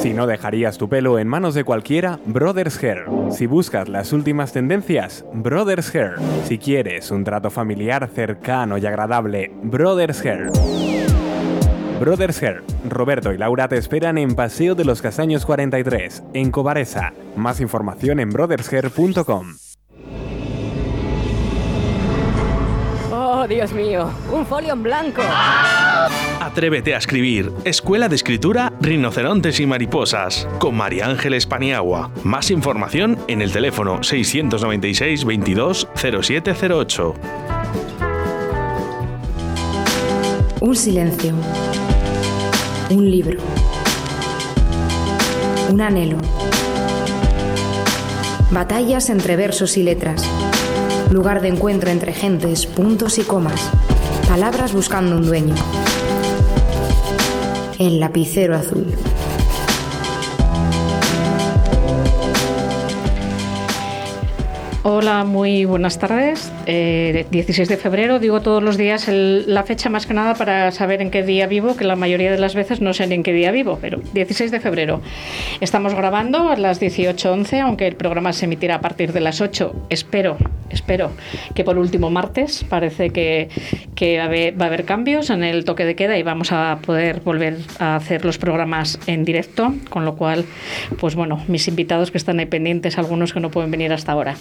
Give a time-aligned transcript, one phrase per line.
[0.00, 3.06] Si no dejarías tu pelo en manos de cualquiera, Brothers Hair.
[3.30, 6.14] Si buscas las últimas tendencias, Brothers Hair.
[6.44, 10.50] Si quieres un trato familiar cercano y agradable, Brothers Hair.
[11.98, 17.14] Brothers Hair, Roberto y Laura te esperan en Paseo de los Castaños 43, en Cobaresa.
[17.36, 19.54] Más información en brothershair.com.
[23.12, 25.22] Oh, Dios mío, un folio en blanco.
[26.46, 27.52] Atrévete a escribir.
[27.64, 30.46] Escuela de Escritura Rinocerontes y Mariposas.
[30.60, 32.12] Con María Ángeles Paniagua.
[32.22, 37.14] Más información en el teléfono 696 22 0708.
[40.60, 41.34] Un silencio.
[42.90, 43.40] Un libro.
[45.72, 46.18] Un anhelo.
[48.52, 50.24] Batallas entre versos y letras.
[51.10, 53.68] Lugar de encuentro entre gentes, puntos y comas.
[54.28, 55.56] Palabras buscando un dueño.
[57.78, 58.86] El lapicero azul.
[64.82, 66.50] Hola, muy buenas tardes.
[66.68, 70.72] Eh, 16 de febrero, digo todos los días el- la fecha más que nada para
[70.72, 73.22] saber en qué día vivo, que la mayoría de las veces no sé ni en
[73.22, 75.00] qué día vivo, pero 16 de febrero.
[75.60, 79.86] Estamos grabando a las 18.11, aunque el programa se emitirá a partir de las 8.
[79.90, 80.38] Espero,
[80.70, 81.12] espero
[81.54, 83.48] que por último martes parece que,
[83.94, 87.58] que va, a haber, cambios en el toque de queda y vamos a poder volver
[87.78, 90.44] a hacer los programas en directo, con lo cual,
[90.98, 94.34] pues bueno, mis invitados que están ahí pendientes, algunos que no pueden venir hasta ahora.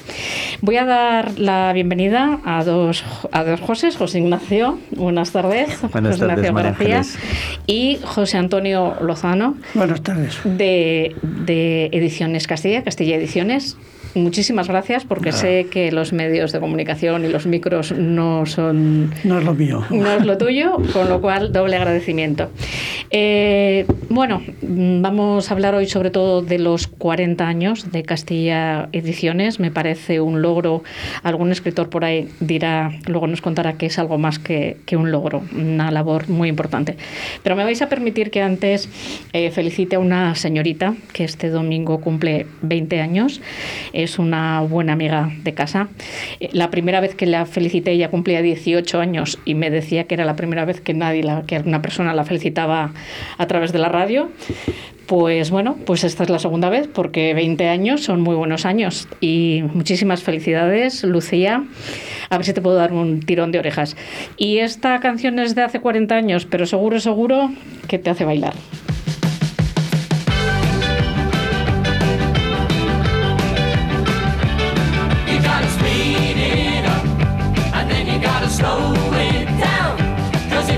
[0.61, 6.15] Voy a dar la bienvenida a dos, a dos Josés, José Ignacio, buenas tardes, Buenas
[6.15, 7.01] José tardes, Ignacio García,
[7.67, 10.37] y José Antonio Lozano, Buenas tardes.
[10.43, 13.77] de, de Ediciones Castilla, Castilla Ediciones.
[14.15, 19.39] Muchísimas gracias porque sé que los medios de comunicación y los micros no son No
[19.39, 19.83] es lo mío.
[19.89, 22.49] no es lo tuyo, con lo cual doble agradecimiento.
[23.11, 29.59] Eh, bueno, vamos a hablar hoy sobre todo de los 40 años de Castilla Ediciones.
[29.59, 30.83] Me parece un logro.
[31.23, 35.11] Algún escritor por ahí dirá, luego nos contará que es algo más que, que un
[35.11, 36.95] logro, una labor muy importante.
[37.43, 38.89] Pero me vais a permitir que antes
[39.33, 43.41] eh, felicite a una señorita que este domingo cumple 20 años.
[44.05, 45.87] Es una buena amiga de casa.
[46.39, 50.13] Eh, La primera vez que la felicité, ella cumplía 18 años y me decía que
[50.13, 52.91] era la primera vez que nadie, la, que una persona la felicitaba
[53.39, 54.29] a través de la radio.
[55.07, 59.07] Pues bueno, pues esta es la segunda vez porque 20 años son muy buenos años
[59.21, 61.63] y muchísimas felicidades, Lucía.
[62.29, 63.97] A ver si te puedo dar un tirón de orejas.
[64.37, 67.49] Y esta canción es de hace 40 años, pero seguro, seguro
[67.87, 68.53] que te hace bailar.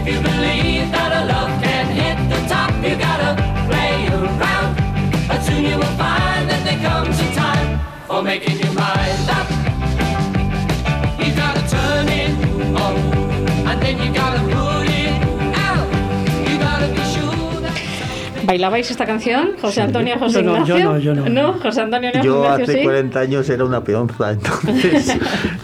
[0.08, 3.36] You believe that a love can hit the top, you gotta
[3.68, 4.78] play around.
[5.58, 8.97] You will find that there comes a time for making your mind
[18.48, 21.14] ¿Bailabais esta canción, José Antonio, José Yo no, yo Ignacio?
[21.14, 21.54] no, yo no.
[21.60, 22.82] José Antonio, no, Yo Ignacio, hace sí.
[22.84, 25.18] 40 años era una peonza, entonces,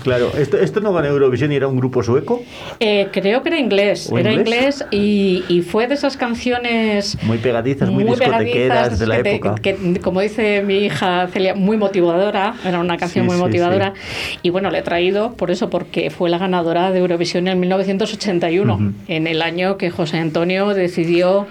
[0.04, 2.44] claro, esto, esto no ganó Eurovisión y era un grupo sueco,
[2.82, 4.82] Eh, creo que era inglés, ¿O era inglés?
[4.82, 9.36] inglés y, y fue de esas canciones muy pegadizas, muy, discotequeras de la que te-
[9.36, 9.56] época.
[9.62, 13.94] que, como dice mi hija Celia, muy motivadora, era una canción Sí, muy sí, motivadora.
[14.42, 18.94] Y bueno, le he traído por eso, porque fue la ganadora de Eurovisión en 1981,
[19.08, 21.48] en el año que José Antonio decidió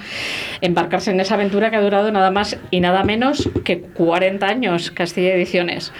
[0.61, 4.91] embarcarse en esa aventura que ha durado nada más y nada menos que 40 años,
[4.91, 5.93] Castilla Ediciones.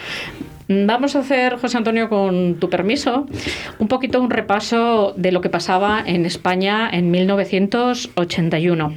[0.69, 3.27] Vamos a hacer, José Antonio, con tu permiso,
[3.79, 8.95] un poquito un repaso de lo que pasaba en España en 1981.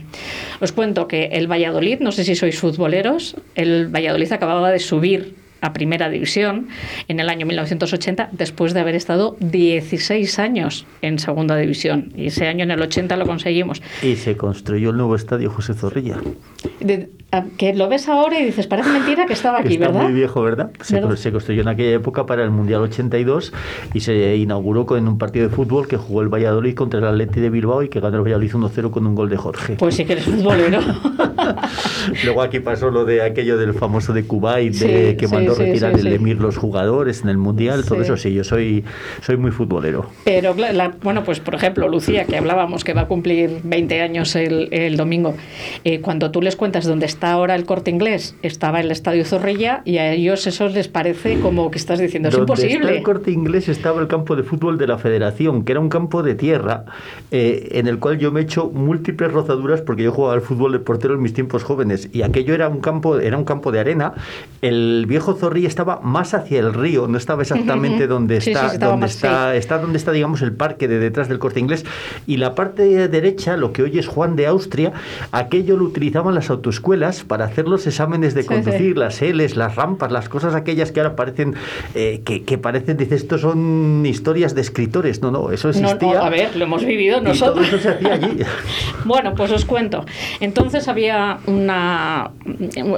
[0.61, 5.35] Os cuento que el Valladolid, no sé si sois futboleros, el Valladolid acababa de subir
[5.65, 6.67] a Primera División
[7.07, 12.13] en el año 1980, después de haber estado 16 años en Segunda División.
[12.15, 13.81] Y ese año, en el 80, lo conseguimos.
[14.03, 16.17] Y se construyó el nuevo estadio José Zorrilla.
[16.79, 20.03] De- a- que lo ves ahora y dices, parece mentira que estaba aquí, Está ¿verdad?
[20.03, 20.69] muy viejo, ¿verdad?
[20.81, 21.15] Se, ¿Verdad?
[21.15, 23.51] se construyó en aquella época para el Mundial 82
[23.93, 27.39] y se inauguró con un partido de fútbol que jugó el Valladolid contra el Atleti
[27.39, 29.75] de Bilbao y que ganó el Valladolid 1-0 con un gol de Jorge.
[29.77, 30.79] Pues sí que eres futbolero.
[32.23, 35.65] Luego aquí pasó lo de aquello del famoso de Kuwait, de Sí, que sí, mandó
[35.65, 36.13] sí, retirar sí, el.
[36.13, 38.83] Emir los jugadores en el Mundial, todo eso sí, yo soy,
[39.21, 40.09] soy muy futbolero.
[40.23, 44.35] Pero, la- bueno, pues por ejemplo, Lucía, que hablábamos que va a cumplir 20 años
[44.35, 45.35] el, el domingo,
[45.83, 49.81] eh, cuando tú les cuentas dónde está ahora el corte inglés, estaba el Estadio Zorrilla
[49.85, 52.97] y a ellos eso les parece como que estás diciendo, es Donde está imposible.
[52.97, 56.23] el corte inglés estaba el campo de fútbol de la Federación, que era un campo
[56.23, 56.85] de tierra,
[57.31, 60.71] eh, en el cual yo me he hecho múltiples rozaduras porque yo jugaba al fútbol
[60.71, 62.09] de portero en mis tiempos jóvenes.
[62.13, 64.13] Y aquello era un campo, era un campo de arena.
[64.61, 68.73] El viejo Zorrilla estaba más hacia el río, no estaba exactamente donde Sí, sí, está,
[68.73, 71.85] estaba donde está, está donde está, digamos, el parque de detrás del corte inglés.
[72.27, 74.93] Y la parte derecha, lo que hoy es Juan de Austria,
[75.31, 78.99] aquello lo utilizaban las autoescuelas para hacer los exámenes de Sí, conducir, sí.
[78.99, 81.55] las L's, las rampas, las cosas aquellas que ahora parecen,
[81.95, 85.21] eh, que, que parecen, dices, esto son historias de escritores.
[85.21, 86.13] No, no, eso existía.
[86.13, 87.67] no, a ver, lo hemos vivido y todo nosotros.
[87.67, 88.39] eso se hacía allí.
[89.05, 90.03] Bueno, pues os cuento.
[90.39, 92.31] Entonces había una,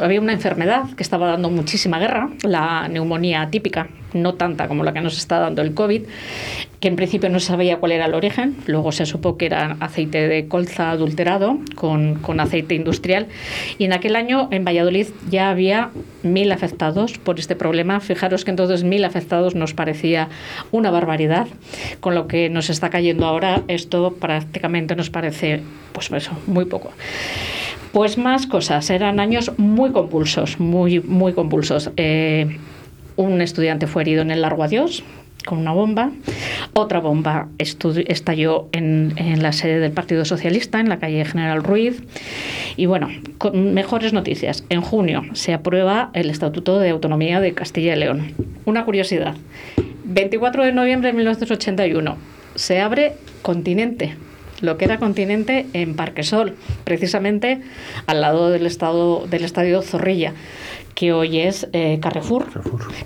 [0.01, 4.93] había una enfermedad que estaba dando muchísima guerra, la neumonía típica, no tanta como la
[4.93, 6.03] que nos está dando el COVID,
[6.79, 10.27] que en principio no sabía cuál era el origen, luego se supo que era aceite
[10.27, 13.27] de colza adulterado con, con aceite industrial,
[13.77, 15.89] y en aquel año en Valladolid ya había
[16.23, 17.99] mil afectados por este problema.
[17.99, 20.29] Fijaros que entonces mil afectados nos parecía
[20.71, 21.47] una barbaridad,
[21.99, 25.61] con lo que nos está cayendo ahora esto prácticamente nos parece,
[25.93, 26.91] pues eso, muy poco.
[27.97, 31.89] Pues más cosas, eran años muy compulsos, muy, muy compulsos.
[31.97, 32.59] Eh,
[33.15, 35.03] un estudiante fue herido en el Largo Adiós
[35.47, 36.11] con una bomba,
[36.73, 42.03] otra bomba estalló en, en la sede del Partido Socialista, en la calle General Ruiz.
[42.75, 43.09] Y bueno,
[43.39, 44.63] con mejores noticias.
[44.69, 48.33] En junio se aprueba el Estatuto de Autonomía de Castilla y León.
[48.65, 49.33] Una curiosidad.
[50.03, 52.15] 24 de noviembre de 1981
[52.53, 54.13] se abre Continente,
[54.61, 57.61] lo que era Continente en Parquesol, precisamente
[58.05, 60.33] al lado del, estado, del estadio Zorrilla,
[60.97, 62.45] que hoy es eh, Carrefour.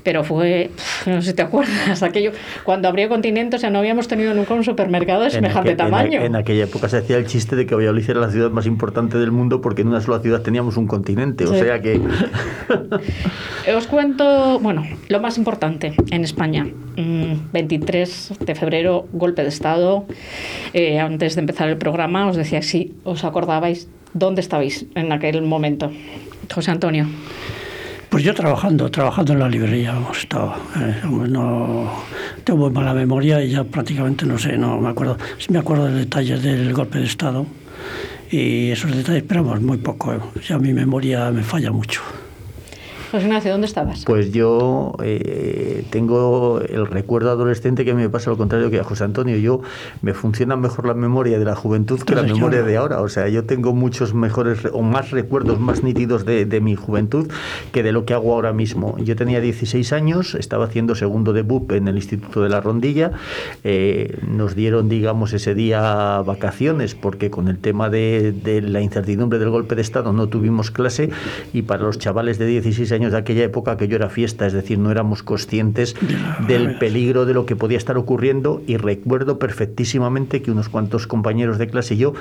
[0.01, 0.69] Pero fue,
[1.05, 2.31] no sé si te acuerdas, aquello,
[2.63, 5.71] cuando abrió Continente, o sea, no habíamos tenido nunca un supermercado de En semejante aquel-
[5.71, 6.21] en tamaño.
[6.21, 9.17] En, aquella época se hacía el chiste de que Valladolid era la ciudad más importante
[9.17, 11.43] del mundo porque en una sola ciudad teníamos un continente.
[11.43, 11.59] O Sí.
[11.59, 11.99] sea que.
[13.75, 16.65] Os cuento, bueno, lo más importante en España.
[16.95, 20.05] Mm, 23 de febrero, golpe de Estado.
[20.73, 25.41] Eh, antes de empezar el programa os decía si os acordabais dónde estabais en aquel
[25.41, 25.91] momento.
[26.53, 27.05] José Antonio.
[28.11, 30.53] Pues yo trabajando, trabajando en la librería, hemos estado.
[30.75, 31.89] eh, no,
[32.43, 35.17] tengo mala memoria y ya prácticamente no sé, no me acuerdo.
[35.37, 37.45] Sí me acuerdo de detalles del golpe de Estado
[38.29, 40.11] y esos detalles, pero muy poco.
[40.13, 40.19] eh.
[40.45, 42.01] Ya mi memoria me falla mucho.
[43.11, 44.05] José Ignacio, ¿dónde estabas?
[44.05, 49.03] Pues yo eh, tengo el recuerdo adolescente que me pasa lo contrario que a José
[49.03, 49.35] Antonio.
[49.35, 49.59] Yo
[50.01, 53.01] me funciona mejor la memoria de la juventud que la memoria yo- de ahora.
[53.01, 56.75] O sea, yo tengo muchos mejores re- o más recuerdos más nítidos de, de mi
[56.77, 57.29] juventud
[57.73, 58.95] que de lo que hago ahora mismo.
[58.99, 63.11] Yo tenía 16 años, estaba haciendo segundo de BUP en el Instituto de la Rondilla.
[63.65, 69.37] Eh, nos dieron, digamos, ese día vacaciones porque con el tema de, de la incertidumbre
[69.37, 71.09] del golpe de Estado no tuvimos clase
[71.51, 74.53] y para los chavales de 16 años de aquella época que yo era fiesta, es
[74.53, 75.95] decir, no éramos conscientes
[76.47, 81.57] del peligro de lo que podía estar ocurriendo y recuerdo perfectísimamente que unos cuantos compañeros
[81.57, 82.13] de clase y yo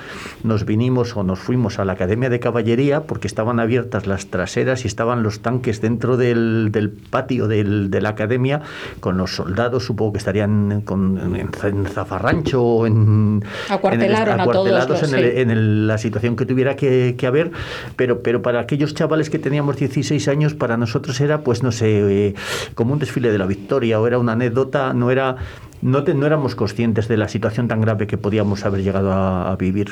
[0.44, 4.85] nos vinimos o nos fuimos a la Academia de Caballería porque estaban abiertas las traseras
[4.85, 8.62] y estaban los tanques dentro del, del patio del- de la academia
[9.00, 13.43] con los soldados, supongo que estarían con- en, en zafarrancho o en...
[13.69, 15.41] Acuartelaron en a todos acuartelados los- en, el- sí.
[15.41, 17.50] en el- la situación que tuviera que, que haber,
[17.97, 22.28] pero, pero para aquellos chavales que teníamos 16 años, para nosotros era, pues no sé,
[22.28, 22.34] eh,
[22.75, 25.37] como un desfile de la victoria o era una anécdota, no era...
[25.82, 29.50] No, te- no éramos conscientes de la situación tan grave que podíamos haber llegado a,
[29.50, 29.88] a vivir.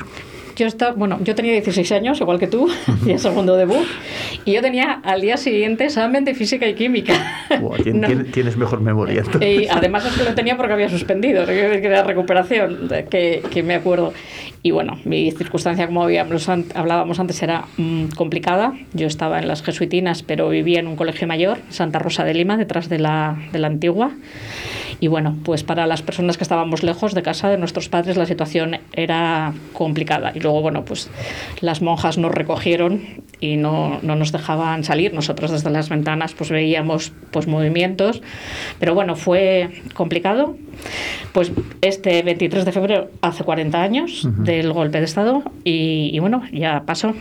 [0.56, 2.68] Yo estaba, bueno, yo tenía 16 años, igual que tú,
[3.06, 3.86] y en segundo debut,
[4.44, 7.14] y yo tenía al día siguiente examen de física y química.
[7.60, 8.08] Buah, tien- No.
[8.08, 9.20] tien- Tienes mejor memoria.
[9.24, 9.62] entonces.
[9.62, 13.74] Y además es que lo tenía porque había suspendido, que era recuperación, que, que me
[13.76, 14.12] acuerdo.
[14.64, 18.74] Y bueno, mi circunstancia, como habíamos, hablábamos antes, era mm, complicada.
[18.92, 22.56] Yo estaba en las jesuitinas, pero vivía en un colegio mayor, Santa Rosa de Lima,
[22.56, 24.10] detrás de la, de la antigua.
[25.00, 28.26] Y bueno, pues para las personas que estábamos lejos de casa de nuestros padres la
[28.26, 30.32] situación era complicada.
[30.34, 31.08] Y luego, bueno, pues
[31.60, 33.02] las monjas nos recogieron
[33.40, 35.14] y no, no nos dejaban salir.
[35.14, 38.22] Nosotros desde las ventanas pues veíamos pues movimientos.
[38.80, 40.56] Pero bueno, fue complicado.
[41.32, 46.42] Pues este 23 de febrero hace 40 años del golpe de Estado y, y bueno,
[46.52, 47.14] ya pasó.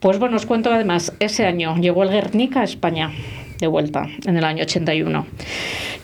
[0.00, 3.10] Pues bueno, os cuento además, ese año llegó el Guernica a España
[3.58, 5.26] de vuelta, en el año 81.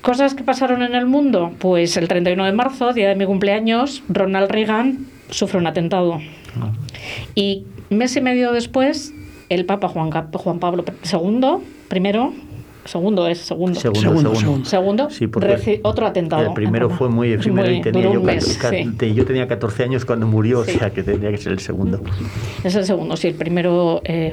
[0.03, 4.03] Cosas que pasaron en el mundo, pues el 31 de marzo, día de mi cumpleaños,
[4.09, 6.21] Ronald Reagan sufre un atentado.
[7.35, 9.13] Y mes y medio después,
[9.49, 11.41] el Papa Juan, Juan Pablo II,
[11.89, 12.33] primero,
[12.85, 13.79] segundo es segundo.
[13.79, 15.11] Segundo, Segundo, segundo.
[15.11, 16.47] Sí, porque otro atentado.
[16.49, 18.85] El primero fue muy efímero Muy- y tenía duró yo, mes, sí.
[19.25, 20.73] tenía 14 años cuando murió, Sí.
[20.77, 22.01] o sea que tendría que ser el segundo.
[22.65, 24.33] Es el segundo, sí, el primero eh,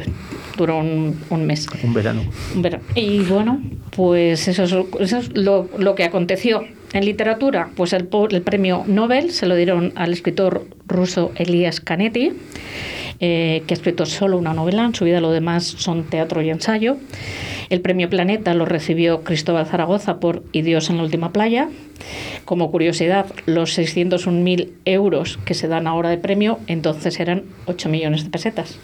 [0.58, 1.68] duró un, un mes.
[1.84, 2.22] Un verano.
[2.56, 2.84] Un verano.
[2.96, 3.62] Y bueno,
[3.96, 6.63] pues eso es, eso es lo, lo que aconteció.
[6.94, 12.32] En literatura, pues el, el premio Nobel se lo dieron al escritor ruso Elias Canetti.
[13.19, 16.50] Eh, que ha escrito solo una novela, en su vida lo demás son teatro y
[16.50, 16.97] ensayo.
[17.69, 21.69] El premio Planeta lo recibió Cristóbal Zaragoza por Y Dios en la última playa.
[22.45, 28.24] Como curiosidad, los 601.000 euros que se dan ahora de premio entonces eran 8 millones
[28.24, 28.79] de pesetas.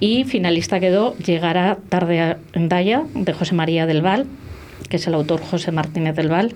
[0.00, 4.26] Y finalista quedó Llegará tarde a Daya de José María del Val,
[4.88, 6.54] que es el autor José Martínez del Val,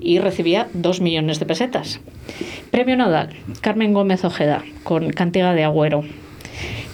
[0.00, 2.00] y recibía 2 millones de pesetas.
[2.70, 3.30] Premio Nodal,
[3.60, 6.04] Carmen Gómez Ojeda, con Cantiga de Agüero.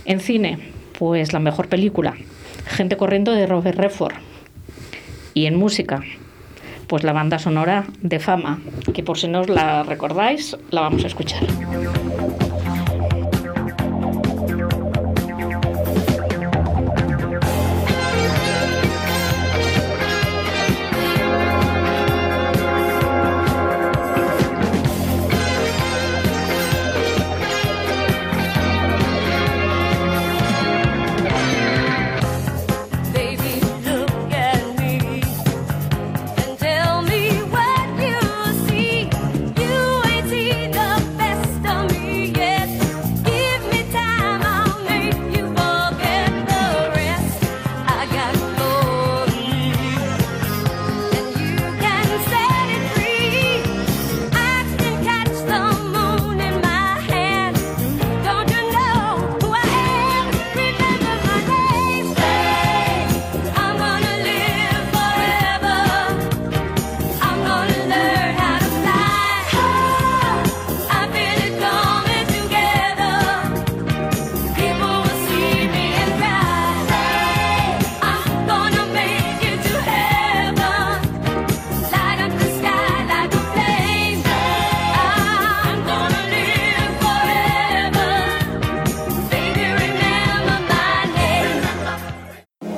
[0.05, 0.59] En cine,
[0.99, 2.15] pues la mejor película,
[2.71, 4.15] Gente corriendo de Robert Redford.
[5.35, 6.03] Y en música,
[6.87, 8.61] pues la banda sonora de Fama,
[8.95, 11.43] que por si no os la recordáis, la vamos a escuchar.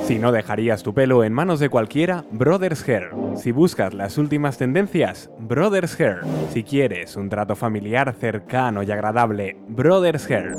[0.05, 3.11] Si no dejarías tu pelo en manos de cualquiera, Brothers Hair.
[3.37, 6.17] Si buscas las últimas tendencias, Brothers Hair.
[6.51, 10.55] Si quieres un trato familiar cercano y agradable, Brothers Hair.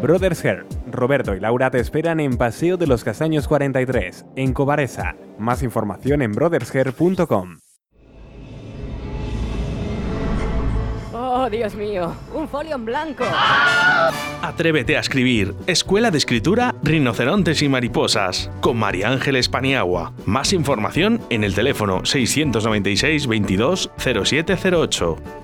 [0.00, 0.64] Brothers Hair.
[0.90, 5.14] Roberto y Laura te esperan en Paseo de los Castaños 43, en Cobaresa.
[5.38, 7.58] Más información en brothershair.com.
[11.42, 13.24] Oh, Dios mío, un folio en blanco.
[14.42, 15.54] Atrévete a escribir.
[15.66, 18.50] Escuela de Escritura Rinocerontes y Mariposas.
[18.60, 20.12] Con María Ángeles Paniagua.
[20.26, 25.39] Más información en el teléfono 696 22 0708.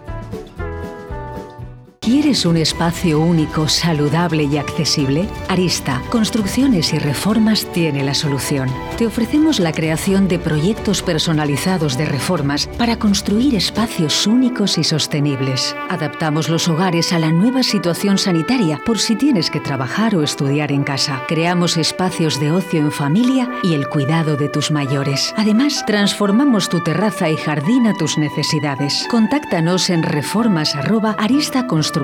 [2.06, 5.28] ¿Quieres un espacio único, saludable y accesible?
[5.48, 8.70] Arista, Construcciones y Reformas tiene la solución.
[8.96, 15.74] Te ofrecemos la creación de proyectos personalizados de reformas para construir espacios únicos y sostenibles.
[15.88, 20.70] Adaptamos los hogares a la nueva situación sanitaria por si tienes que trabajar o estudiar
[20.70, 21.24] en casa.
[21.26, 25.34] Creamos espacios de ocio en familia y el cuidado de tus mayores.
[25.36, 29.08] Además, transformamos tu terraza y jardín a tus necesidades.
[29.10, 31.95] Contáctanos en reformas@aristaconstrucciones.com.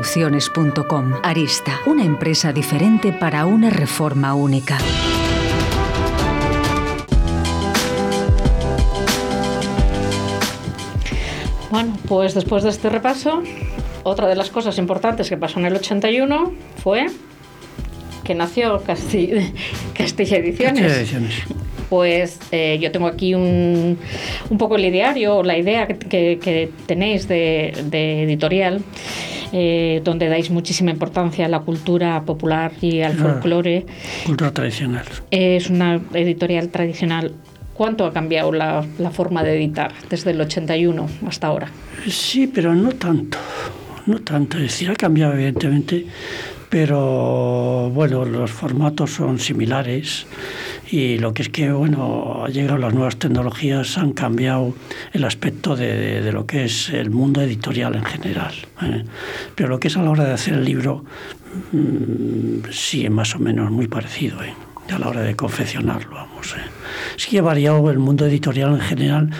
[1.22, 4.78] Arista, una empresa diferente para una reforma única.
[11.70, 13.42] Bueno, pues después de este repaso,
[14.02, 17.06] otra de las cosas importantes que pasó en el 81 fue
[18.24, 19.52] que nació Casti-
[19.96, 20.80] Castilla Ediciones.
[20.82, 21.34] Castilla Ediciones.
[21.92, 23.98] Pues eh, yo tengo aquí un,
[24.48, 28.80] un poco el ideario, la idea que, que- que tenéis de, de editorial,
[29.52, 33.32] eh, donde dais muchísima importancia a la cultura popular y al Claro.
[33.34, 33.84] folclore.
[34.24, 35.04] Cultura tradicional.
[35.30, 37.34] Es una editorial tradicional.
[37.74, 41.68] ¿Cuánto ha cambiado la, la forma de editar desde el 81 hasta ahora?
[42.08, 43.36] Sí, pero no tanto.
[44.06, 44.56] No tanto.
[44.56, 46.06] Es decir, ha cambiado evidentemente,
[46.72, 50.26] pero bueno, los formatos son similares
[50.90, 54.72] y lo que es que, bueno, ha llegado las nuevas tecnologías, han cambiado
[55.12, 58.54] el aspecto de, de- de lo que es el mundo editorial en general.
[58.80, 59.04] ¿eh?
[59.54, 61.04] Pero lo que es a la hora de hacer el libro,
[61.72, 64.42] mm, sí, más o menos muy parecido.
[64.42, 64.54] ¿eh?
[64.90, 66.54] a la hora de confeccionarlo, vamos.
[66.56, 66.60] ¿eh?
[67.16, 69.30] Sí que ha variado el mundo editorial en general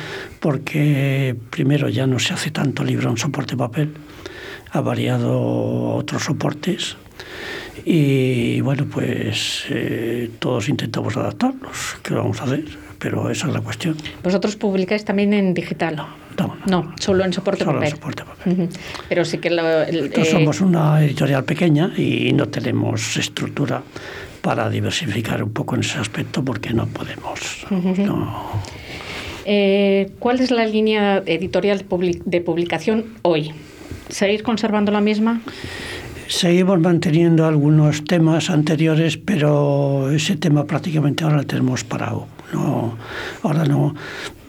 [0.40, 3.92] porque primero ya no se hace tanto libro en soporte papel,
[4.70, 6.96] ha variado otros soportes
[7.84, 12.64] y bueno, pues eh, todos intentamos adaptarlos, ¿qué vamos a hacer?
[12.98, 13.96] Pero esa es la cuestión.
[14.22, 15.96] ¿Vosotros publicáis también en digital?
[15.96, 17.90] No, No, solo en soporte Solo en papel.
[17.90, 18.52] soporte papel.
[18.52, 18.68] Ujú.
[19.08, 23.82] Pero sí que lo- el, Nosotros eh, somos una editorial pequeña y no tenemos estructura
[24.40, 27.66] para diversificar un poco en ese aspecto porque no podemos.
[27.70, 28.62] no.
[29.44, 31.84] eh, ¿Cuál es la línea editorial
[32.24, 33.50] de publicación hoy?
[34.08, 35.40] ¿Seguís conservando la misma?
[36.28, 42.26] Seguimos manteniendo algunos temas anteriores, pero ese tema prácticamente ahora lo tenemos parado.
[42.52, 42.98] No,
[43.42, 43.94] ahora no,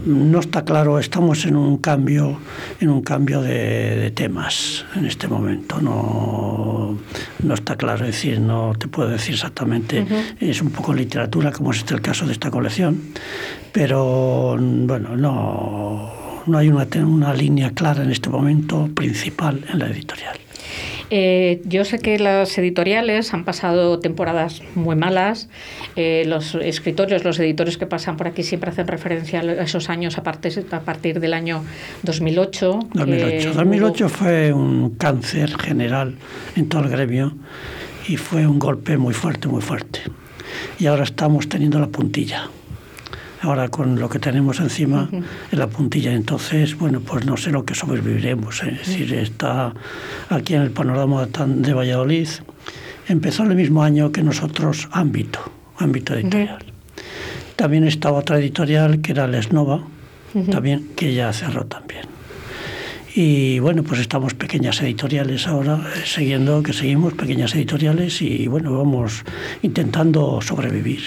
[0.06, 2.38] no está claro, estamos en un cambio,
[2.82, 5.80] en un cambio de, de temas en este momento.
[5.80, 6.98] No,
[7.44, 10.06] no está claro, es decir, no te puedo decir exactamente,
[10.40, 13.00] es un poco literatura, como es este el caso de esta colección,
[13.72, 16.12] pero bueno, no,
[16.46, 20.38] no hay una, una línea clara en este momento principal en la editorial.
[21.16, 25.48] Eh, yo sé que las editoriales han pasado temporadas muy malas.
[25.96, 30.18] Eh, los escritores, los editores que pasan por aquí siempre hacen referencia a esos años
[30.18, 31.64] a partir, a partir del año
[32.02, 32.80] 2008.
[32.94, 33.50] 2008.
[33.50, 36.16] Eh, 2008 hubo- fue un cáncer general
[36.56, 37.36] en todo el gremio
[38.08, 40.00] y fue un golpe muy fuerte, muy fuerte.
[40.80, 42.50] Y ahora estamos teniendo la puntilla.
[43.44, 47.66] Ahora con lo que tenemos encima en la puntilla, entonces, bueno, pues no sé lo
[47.66, 48.64] que sobreviviremos.
[48.64, 48.80] ¿eh?
[48.82, 49.74] Es decir, está
[50.30, 52.30] aquí en el panorama de Valladolid.
[53.10, 55.40] Empezó el mismo año que nosotros Ámbito,
[55.78, 56.64] Ámbito Editorial.
[57.58, 59.84] También estaba otra editorial que era Lesnova,
[60.50, 62.06] también, que ya cerró también.
[63.14, 68.76] Y bueno, pues estamos pequeñas editoriales ahora, eh, siguiendo, que seguimos pequeñas editoriales y bueno,
[68.78, 69.26] vamos
[69.62, 71.02] intentando sobrevivir.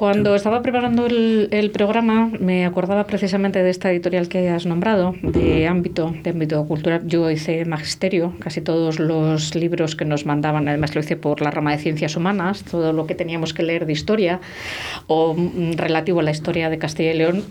[0.00, 5.14] Cuando estaba preparando el, el programa, me acordaba precisamente de esta editorial que has nombrado,
[5.20, 7.02] de ámbito, de ámbito cultural.
[7.06, 11.50] Yo hice magisterio, casi todos los libros que nos mandaban, además lo hice por la
[11.50, 14.40] rama de ciencias humanas, todo lo que teníamos que leer de historia
[15.06, 17.44] o mm, relativo a la historia de Castilla y León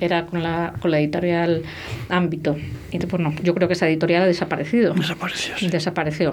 [0.00, 1.60] era con la, con la editorial
[2.08, 2.56] ámbito.
[2.90, 4.94] Y pues no, yo creo que esa editorial ha desaparecido.
[4.94, 5.58] Desapareció.
[5.58, 5.68] sí.
[5.68, 6.32] Desapareció.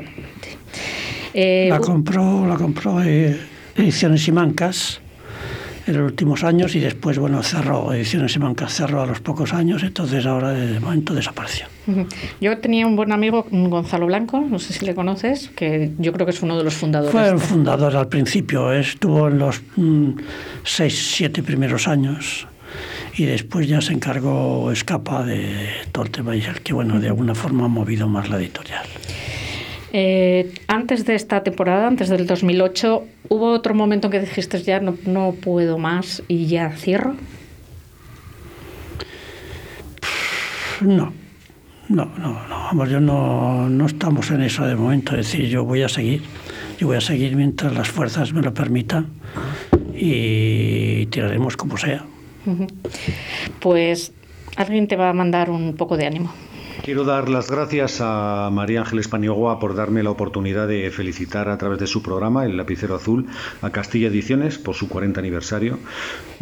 [1.33, 3.37] Eh, La compró, la compró eh,
[3.75, 5.02] Ediciones Simancas
[5.85, 9.83] en los últimos años y después, bueno, cerró, Ediciones Simancas cerró a los pocos años,
[9.83, 11.67] entonces ahora de momento desapareció.
[12.41, 16.25] Yo tenía un buen amigo, Gonzalo Blanco, no sé si le conoces, que yo creo
[16.25, 17.11] que es uno de los fundadores.
[17.11, 20.11] Fue el fundador al principio, estuvo en los mm,
[20.63, 22.47] seis, siete primeros años
[23.15, 27.65] y después ya se encargó Escapa de todo el tema que, bueno, de alguna forma
[27.65, 28.85] ha movido más la editorial.
[29.95, 34.79] Eh, antes de esta temporada, antes del 2008, ¿hubo otro momento en que dijiste ya
[34.79, 37.15] no, no puedo más y ya cierro?
[40.81, 41.13] No,
[41.89, 45.63] no, no, no, vamos, yo no, no estamos en eso de momento, es decir, yo
[45.63, 46.23] voy a seguir,
[46.79, 49.09] yo voy a seguir mientras las fuerzas me lo permitan
[49.93, 52.03] y tiraremos como sea.
[53.59, 54.11] Pues
[54.55, 56.33] alguien te va a mandar un poco de ánimo.
[56.83, 61.57] Quiero dar las gracias a María Ángeles Paniagua por darme la oportunidad de felicitar a
[61.57, 63.27] través de su programa, El Lapicero Azul,
[63.61, 65.79] a Castilla Ediciones por su 40 aniversario,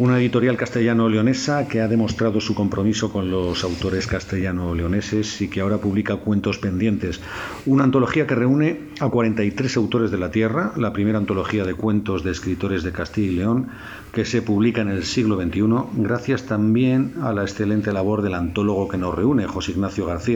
[0.00, 5.78] una editorial castellano-leonesa que ha demostrado su compromiso con los autores castellano-leoneses y que ahora
[5.78, 7.20] publica Cuentos Pendientes,
[7.64, 12.24] una antología que reúne a 43 autores de la tierra, la primera antología de cuentos
[12.24, 13.68] de escritores de Castilla y León,
[14.12, 18.88] que se publica en el siglo XXI, gracias también a la excelente labor del antólogo
[18.88, 20.31] que nos reúne, José Ignacio García.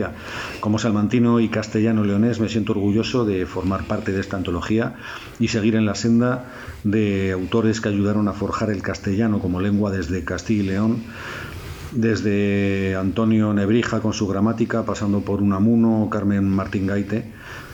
[0.59, 4.95] Como salmantino y castellano-leonés me siento orgulloso de formar parte de esta antología
[5.39, 6.45] y seguir en la senda
[6.83, 11.03] de autores que ayudaron a forjar el castellano como lengua desde Castilla y León,
[11.91, 17.31] desde Antonio Nebrija con su gramática, pasando por Unamuno, Carmen Martín Gaite.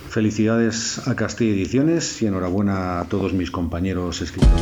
[0.10, 4.54] Felicidades a Castilla Ediciones y enhorabuena a todos mis compañeros escritores.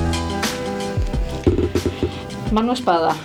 [2.51, 3.15] Manu Espada.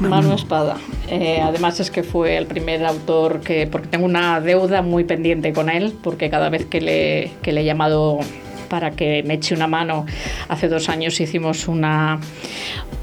[0.00, 0.76] Manu Espada.
[1.10, 5.52] Eh, además es que fue el primer autor que, porque tengo una deuda muy pendiente
[5.52, 8.20] con él, porque cada vez que le, he llamado
[8.68, 10.06] para que me eche una mano,
[10.48, 12.20] hace dos años hicimos una,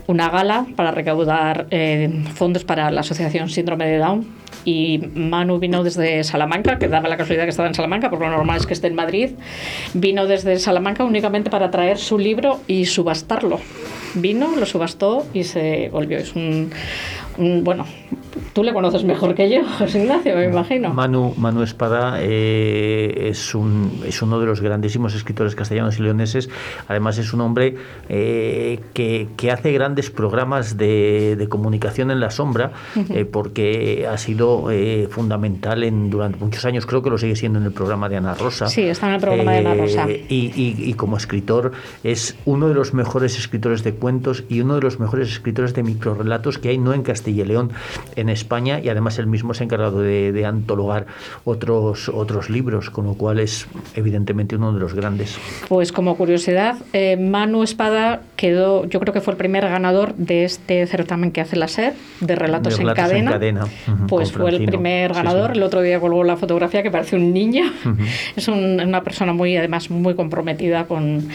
[0.07, 4.37] una gala para recaudar eh, fondos para la Asociación Síndrome de Down.
[4.63, 8.31] Y Manu vino desde Salamanca, que daba la casualidad que estaba en Salamanca, porque lo
[8.31, 9.31] normal es que esté en Madrid.
[9.93, 13.61] Vino desde Salamanca únicamente para traer su libro y subastarlo.
[14.15, 16.17] Vino, lo subastó y se volvió.
[16.17, 16.71] Es un-
[17.37, 17.85] bueno,
[18.53, 20.93] tú le conoces mejor que yo, José Ignacio, me imagino.
[20.93, 26.49] Manu, Manu Espada eh, es, un, es uno de los grandísimos escritores castellanos y leoneses.
[26.87, 27.75] Además, es un hombre
[28.09, 32.71] eh, que, que hace grandes programas de, de comunicación en la sombra,
[33.09, 34.69] eh, porque ha sido
[35.09, 36.85] fundamental en, durante muchos años.
[36.85, 38.67] Creo que lo sigue siendo en el programa de Ana Rosa.
[38.67, 40.07] Sí, está en el programa de Ana Rosa.
[40.09, 41.71] Y, y- y como escritor
[42.03, 45.83] es uno de los mejores escritores de cuentos y uno de los mejores escritores de
[45.83, 47.71] microrelatos que hay no en Castilla Castilla y León
[48.15, 51.07] en España y además él mismo se ha encargado de, de antologar
[51.43, 55.37] otros, otros libros, con lo cual es evidentemente uno de los grandes.
[55.67, 60.45] Pues como curiosidad, eh, Manu Espada quedó, yo creo que fue el primer ganador de
[60.45, 63.31] este certamen que hace la SER, de Relatos, De en Relatos en Cadena.
[63.31, 65.51] Cadena, ujú, pues fue el primer Sí, ganador.
[65.51, 65.57] sí.
[65.57, 67.65] El otro día colgó la fotografía que parece un niño.
[67.83, 67.97] Ujú.
[68.37, 71.27] Es un- una persona muy, además, muy comprometida con,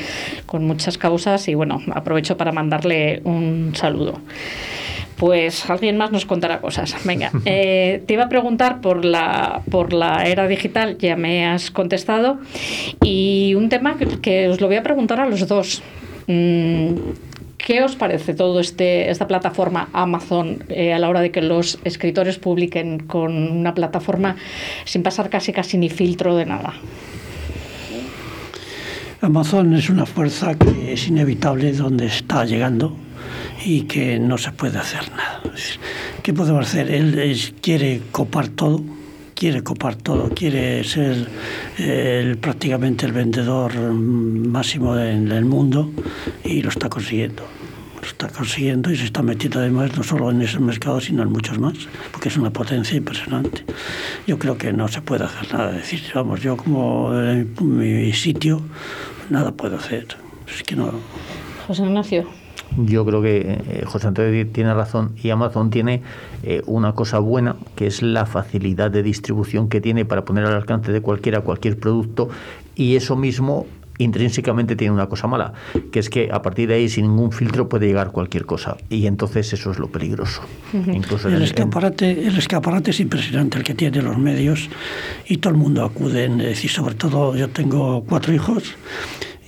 [0.47, 4.21] con muchas causas y bueno, aprovecho para mandarle un saludo.
[5.23, 6.97] Pues alguien más nos contará cosas.
[7.05, 11.71] Venga, eh, te iba a preguntar por la, por la era digital, ya me has
[11.71, 12.41] contestado,
[13.05, 15.81] y un tema que, que os lo voy a preguntar a los dos.
[16.27, 16.95] Mm,
[17.57, 21.79] ¿Qué os parece todo este esta plataforma Amazon eh, a la hora de que los
[21.85, 24.35] escritores publiquen con una plataforma
[24.85, 26.75] sin pasar casi casi ni filtro de nada?
[29.21, 32.97] Amazon es una fuerza que es inevitable donde está llegando
[33.65, 35.41] y que no se puede hacer nada.
[36.23, 36.91] ¿Qué podemos hacer?
[36.91, 38.83] Él es- quiere copar todo,
[39.35, 41.29] quiere copar todo, quiere ser
[41.79, 45.91] eh, el- prácticamente el vendedor máximo en el mundo
[46.45, 47.43] y lo está consiguiendo.
[48.01, 51.31] Lo está consiguiendo y se está metiendo además no solo en ese mercado, sino en
[51.31, 51.75] muchos más,
[52.11, 53.65] porque es una potencia impresionante.
[54.27, 55.71] Yo creo que no se puede hacer nada.
[55.77, 58.61] Es decir, vamos, yo como en mi sitio,
[59.31, 60.09] nada puedo hacer.
[60.53, 60.93] Es que no.
[61.69, 62.27] José Ignacio.
[62.79, 66.03] Yo creo que eh, José Antonio tiene razón y Amazon tiene
[66.43, 70.55] eh, una cosa buena que es la facilidad de distribución que tiene para poner al
[70.55, 72.29] alcance de cualquiera cualquier producto
[72.75, 73.67] y eso mismo
[73.99, 75.53] intrínsecamente tiene una cosa mala,
[75.93, 79.07] que es que a partir de ahí sin ningún filtro puede llegar cualquier cosa y
[79.07, 80.41] entonces eso es lo peligroso.
[80.73, 84.71] Incluso en El el- en- escaparate, el escaparate es impresionante el que tiene los medios
[85.29, 86.25] y todo el mundo acude.
[86.25, 88.75] Es decir, sobre todo yo tengo cuatro hijos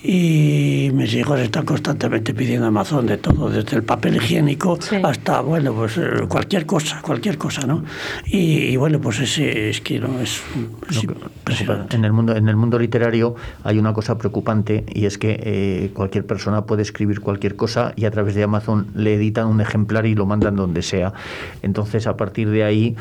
[0.07, 4.97] y mis hijos están constantemente pidiendo Amazon de todo, desde el papel higiénico Sí.
[5.03, 7.83] hasta, bueno, pues eh, cualquier cosa, cualquier cosa, ¿no?
[8.27, 10.43] Y, y, bueno, pues ese es que no es,
[10.91, 11.97] es impresionante.
[11.97, 15.91] En el mundo, en el mundo literario hay una cosa preocupante y es que eh,
[15.95, 20.05] cualquier persona puede escribir cualquier cosa y a través de Amazon le editan un ejemplar
[20.05, 21.15] y lo mandan donde sea.
[21.63, 22.95] Entonces, a partir de ahí,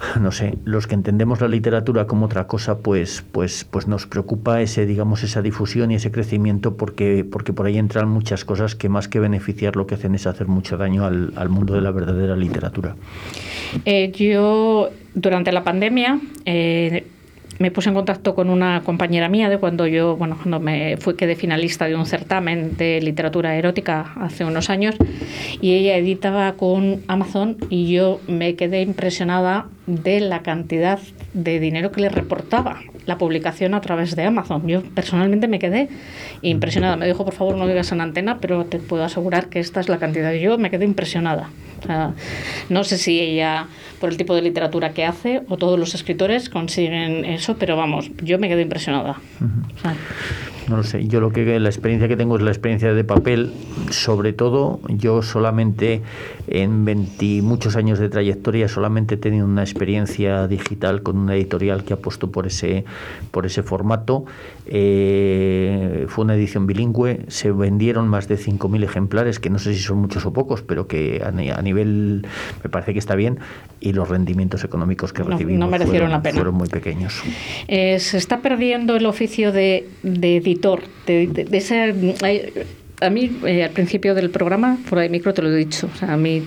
[0.20, 4.60] no sé, los que entendemos la literatura como otra cosa, pues, pues, pues nos preocupa
[4.60, 8.88] ese, digamos, esa difusión y ese crecimiento porque, porque por ahí entran muchas cosas que
[8.88, 11.90] más que beneficiar lo que hacen es hacer mucho daño al, al mundo de la
[11.90, 12.96] verdadera literatura.
[13.84, 17.06] Eh, yo, durante la pandemia, eh,
[17.60, 21.14] me puse en contacto con una compañera mía de cuando yo, bueno, cuando me fui
[21.14, 24.96] quedé finalista de un certamen de literatura erótica hace unos años
[25.60, 31.00] y ella editaba con Amazon y yo me quedé impresionada de la cantidad
[31.34, 34.68] de dinero que le reportaba la publicación a través de Amazon.
[34.68, 35.88] Yo personalmente me quedé
[36.42, 36.96] impresionada.
[36.96, 39.88] Me dijo, por favor, no digas en antena, pero te puedo asegurar que esta es
[39.88, 40.32] la cantidad.
[40.32, 41.50] Yo me quedé impresionada.
[41.82, 42.12] O sea,
[42.68, 43.66] no sé si ella,
[43.98, 48.12] por el tipo de literatura que hace, o todos los escritores consiguen eso, pero vamos,
[48.22, 49.16] yo me quedé impresionada.
[49.76, 49.96] O sea,
[50.70, 53.50] No lo sé, yo lo que la experiencia que tengo es la experiencia de papel,
[53.90, 56.00] sobre todo yo solamente
[56.46, 61.82] en 20 muchos años de trayectoria solamente he tenido una experiencia digital con una editorial
[61.82, 62.84] que apostó por ese
[63.32, 64.24] por ese formato.
[64.72, 69.80] Eh, fue una edición bilingüe, se vendieron más de 5.000 ejemplares, que no sé si
[69.80, 72.24] son muchos o pocos, pero que a, ni- a nivel
[72.62, 73.38] me parece que está bien
[73.80, 76.34] y los rendimientos económicos que No- recibimos no merecieron fueron, la pena.
[76.36, 77.20] fueron muy pequeños.
[77.66, 80.59] Eh, se está perdiendo el oficio de, de editor,
[81.06, 81.94] de, de- de ese...
[83.00, 85.96] a mí, eh, al principio del programa, fuera de micro te lo he dicho, o
[85.98, 86.42] sea, a mí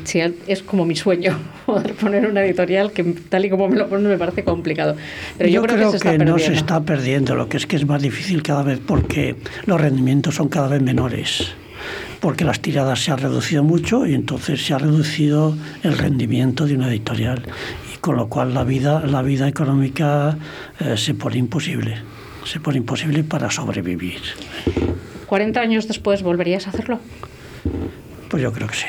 [0.47, 4.08] es como mi sueño poder poner una editorial que tal y como me lo ponen
[4.08, 4.95] me parece complicado.
[5.38, 7.86] Pero yo, creo, que se está no se está perdiendo, lo que es que es
[7.88, 11.54] más difícil cada vez porque los rendimientos son cada vez menores.
[12.21, 16.76] Porque las tiradas se han reducido mucho y entonces se ha reducido el rendimiento de
[16.76, 17.43] una editorial.
[17.93, 20.38] Y con lo cual la vida, la vida económica
[20.80, 21.97] eh, se pone imposible.
[22.45, 24.21] Se pone imposible para sobrevivir.
[25.27, 26.99] 40 años después, ¿volverías a hacerlo?
[28.29, 28.86] Pues yo creo que sí.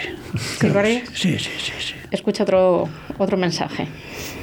[0.60, 1.08] ¿Sí lo harías?
[1.14, 1.94] Sí, sí, sí, sí.
[2.10, 2.88] Escucha otro,
[3.18, 3.86] otro mensaje.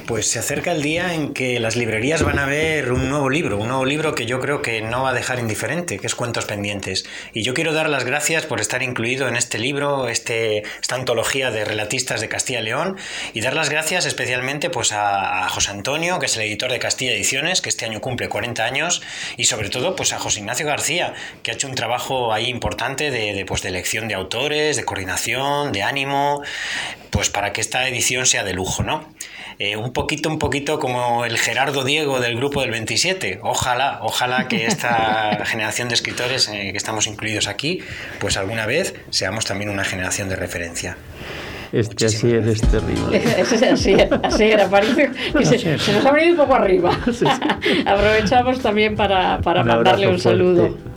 [0.06, 3.58] Pues se acerca el día en que las librerías van a ver un nuevo libro,
[3.58, 6.46] un nuevo libro que yo creo que no va a dejar indiferente, que es Cuentos
[6.46, 7.06] Pendientes.
[7.34, 11.52] Y yo quiero dar las gracias por estar incluido en este libro, este, esta antología
[11.52, 12.98] de relatistas de Castilla y León,
[13.34, 17.14] y dar las gracias especialmente pues, a, José Antonio, que es el editor de Castilla
[17.14, 19.02] Ediciones, que este año cumple 40 años,
[19.38, 23.12] y sobre todo pues, a José Ignacio García, que ha hecho un trabajo ahí importante
[23.12, 26.42] de, de, pues, de elección de autores, de coordinación, de ánimo,
[27.12, 29.08] pues para que esta edición sea de lujo, ¿no?
[29.60, 33.40] Eh, un poquito, un poquito como el Gerardo Diego del grupo del 27.
[33.44, 37.80] Ojalá, ojalá que esta generación de escritores eh, que estamos incluidos aquí,
[38.20, 40.98] pues alguna vez seamos también una generación de referencia.
[41.72, 43.22] Es que así eres terrible.
[43.38, 45.82] Eso es así, así era, parece que se, es.
[45.84, 46.98] se nos ha venido un poco arriba.
[47.86, 50.68] Aprovechamos también para, para Un mandarle un saludo.
[50.68, 50.92] fuerte.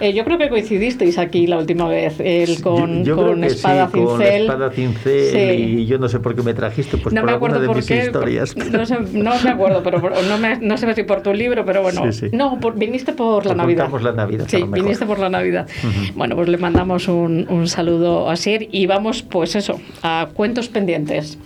[0.00, 3.86] Eh, yo creo que coincidisteis aquí la última vez, él con, yo, yo con espada
[3.92, 4.40] sí, con cincel.
[4.42, 5.38] espada cincel Sí.
[5.80, 7.66] y yo no sé por qué me trajiste, pues no por me alguna acuerdo de
[7.66, 8.56] por mis qué, historias.
[8.56, 11.64] no, sé- no me acuerdo, pero por- no, me- no sé si por tu libro,
[11.64, 12.12] pero bueno.
[12.12, 12.36] Sí, sí.
[12.36, 13.88] No, por- viniste por la Navidad.
[14.00, 15.66] la Navidad, Sí, viniste por la Navidad.
[16.14, 20.68] Bueno, pues le mandamos un, un saludo a Sier y vamos, pues eso, a cuentos
[20.68, 21.38] pendientes.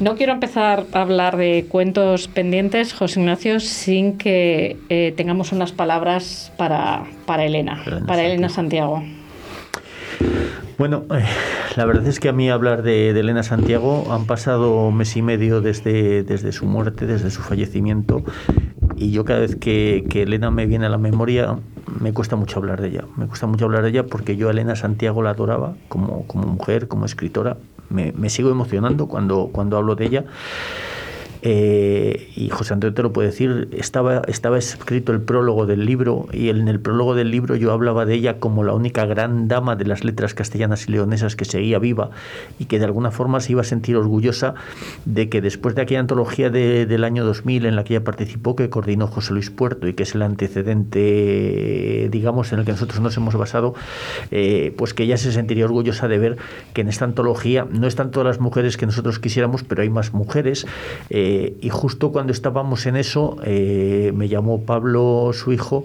[0.00, 5.72] No quiero empezar a hablar de cuentos pendientes, José Ignacio, sin que eh, tengamos unas
[5.72, 9.02] palabras para, para Elena, Elena para Elena Santiago.
[10.78, 11.24] Bueno, eh,
[11.74, 15.22] la verdad es que a mí hablar de, de Elena Santiago han pasado mes y
[15.22, 18.22] medio desde, desde su muerte, desde su fallecimiento,
[18.96, 21.58] y yo cada vez que, que Elena me viene a la memoria
[22.00, 23.04] me cuesta mucho hablar de ella.
[23.16, 26.46] Me cuesta mucho hablar de ella porque yo a Elena Santiago la adoraba como, como
[26.46, 27.56] mujer, como escritora.
[27.90, 30.24] Me, me sigo emocionando cuando, cuando hablo de ella.
[31.42, 36.26] Eh, y José Antonio te lo puede decir, estaba, estaba escrito el prólogo del libro
[36.32, 39.76] y en el prólogo del libro yo hablaba de ella como la única gran dama
[39.76, 42.10] de las letras castellanas y leonesas que seguía viva
[42.58, 44.54] y que de alguna forma se iba a sentir orgullosa
[45.04, 48.56] de que después de aquella antología de- del año 2000 en la que ella participó,
[48.56, 53.00] que coordinó José Luis Puerto y que es el antecedente, digamos, en el que nosotros
[53.00, 53.74] nos hemos basado,
[54.30, 56.36] eh, pues que ella se sentiría orgullosa de ver
[56.72, 60.12] que en esta antología no están todas las mujeres que nosotros quisiéramos, pero hay más
[60.14, 60.66] mujeres.
[61.10, 61.27] eh,
[61.60, 65.84] y justo cuando estábamos en eso, eh, me llamó Pablo, su hijo,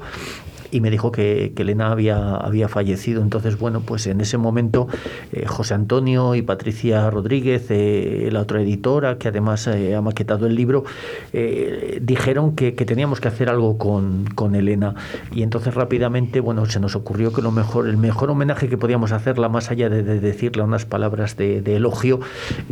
[0.73, 3.21] y me dijo que, Elena había, había fallecido.
[3.21, 4.87] Entonces, bueno, pues en ese momento
[5.31, 10.47] eh, José Antonio y Patricia Rodríguez, eh, la otra editora, que además eh, ha maquetado
[10.47, 10.83] el libro,
[11.31, 14.95] eh, dijeron que, teníamos que hacer algo con, con Elena.
[15.31, 19.11] Y entonces rápidamente, bueno, se nos ocurrió que lo mejor, el mejor homenaje que podíamos
[19.11, 22.19] hacerla, más allá de, de decirle unas palabras de, elogio,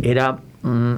[0.01, 0.39] era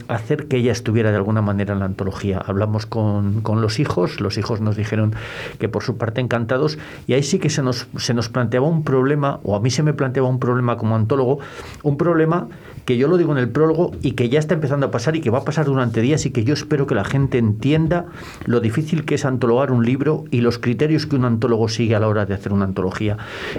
[0.07, 2.37] hacer que ella estuviera de alguna manera en la antología.
[2.37, 5.13] Hablamos con, con los hijos, los hijos nos dijeron
[5.59, 8.83] que por su parte encantados, y ahí sí que se nos, se nos planteaba un
[8.83, 11.39] problema, o a mí se me planteaba un problema como antólogo,
[11.83, 12.47] un problema
[12.85, 15.21] que yo lo digo en el prólogo y que ya está empezando a pasar y
[15.21, 18.05] que va a pasar durante días y que yo espero que la gente entienda
[18.45, 21.99] lo difícil que es antologar un libro y los criterios que un antólogo sigue a
[21.99, 23.17] la hora de hacer una antología.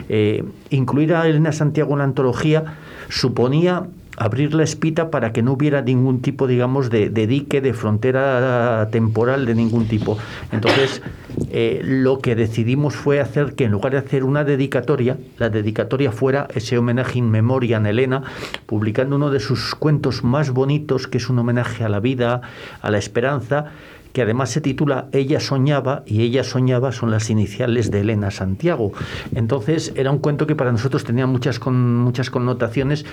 [0.08, 2.76] Eh, incluir a Elena Santiago en la antología
[3.08, 8.88] suponía abrir la espita para que no hubiera ningún tipo, digamos, de, dique, de frontera
[8.90, 10.18] temporal de ningún tipo.
[10.52, 11.02] Entonces,
[11.50, 16.12] eh, lo que decidimos fue hacer que en lugar de hacer una dedicatoria, la dedicatoria
[16.12, 18.22] fuera ese homenaje in memoria a Elena,
[18.66, 22.42] publicando uno de sus cuentos más bonitos, que es un homenaje a la vida,
[22.80, 23.72] a la esperanza,
[24.14, 28.92] que además se titula Ella soñaba y ella soñaba son las iniciales de Elena Santiago.
[29.34, 33.04] Entonces era un cuento que para nosotros tenía muchas, muchas connotaciones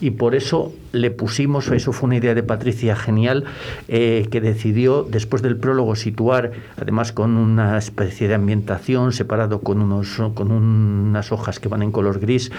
[0.00, 3.44] y por eso le pusimos, eso fue una idea de Patricia genial,
[3.86, 9.80] eh, que decidió después del prólogo situar, además con una especie de ambientación separado con,
[9.80, 12.50] unos, con unas hojas que van en color gris,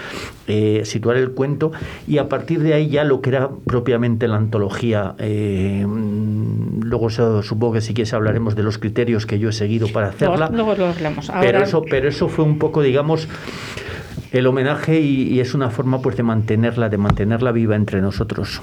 [0.48, 1.70] eh, situar el cuento
[2.08, 5.14] y a partir de ahí ya lo que era propiamente la antología.
[5.18, 9.52] eh, mm, luego so- supongo que si quieres hablaremos de los criterios que yo he
[9.52, 10.48] seguido para hacerla.
[10.52, 11.28] Luego, luego lo hablamos.
[11.40, 13.26] Pero eso, pero eso fue un poco, digamos,
[14.30, 18.62] el homenaje y, y es una forma pues de mantenerla, de mantenerla viva entre nosotros.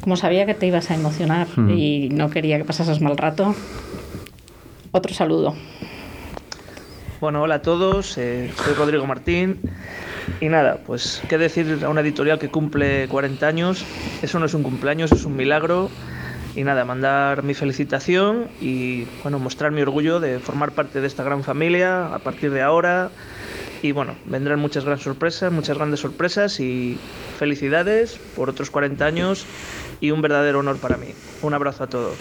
[0.00, 1.70] Como sabía que te ibas a emocionar Mm.
[1.70, 3.54] y no quería que pasases mal rato,
[4.92, 5.54] otro saludo.
[7.20, 9.58] Bueno, hola a todos, eh, soy Rodrigo Martín.
[10.40, 13.84] Y nada, pues qué decir a una editorial que cumple 40 años.
[14.22, 15.90] Eso no es un cumpleaños, es un milagro.
[16.56, 21.22] Y nada, mandar mi felicitación y bueno, mostrar mi orgullo de formar parte de esta
[21.22, 23.10] gran familia a partir de ahora.
[23.82, 26.98] Y bueno, vendrán muchas grandes sorpresas, muchas grandes sorpresas y
[27.38, 29.46] felicidades por otros 40 años
[30.00, 31.14] y un verdadero honor para mí.
[31.42, 32.18] Un abrazo a todos.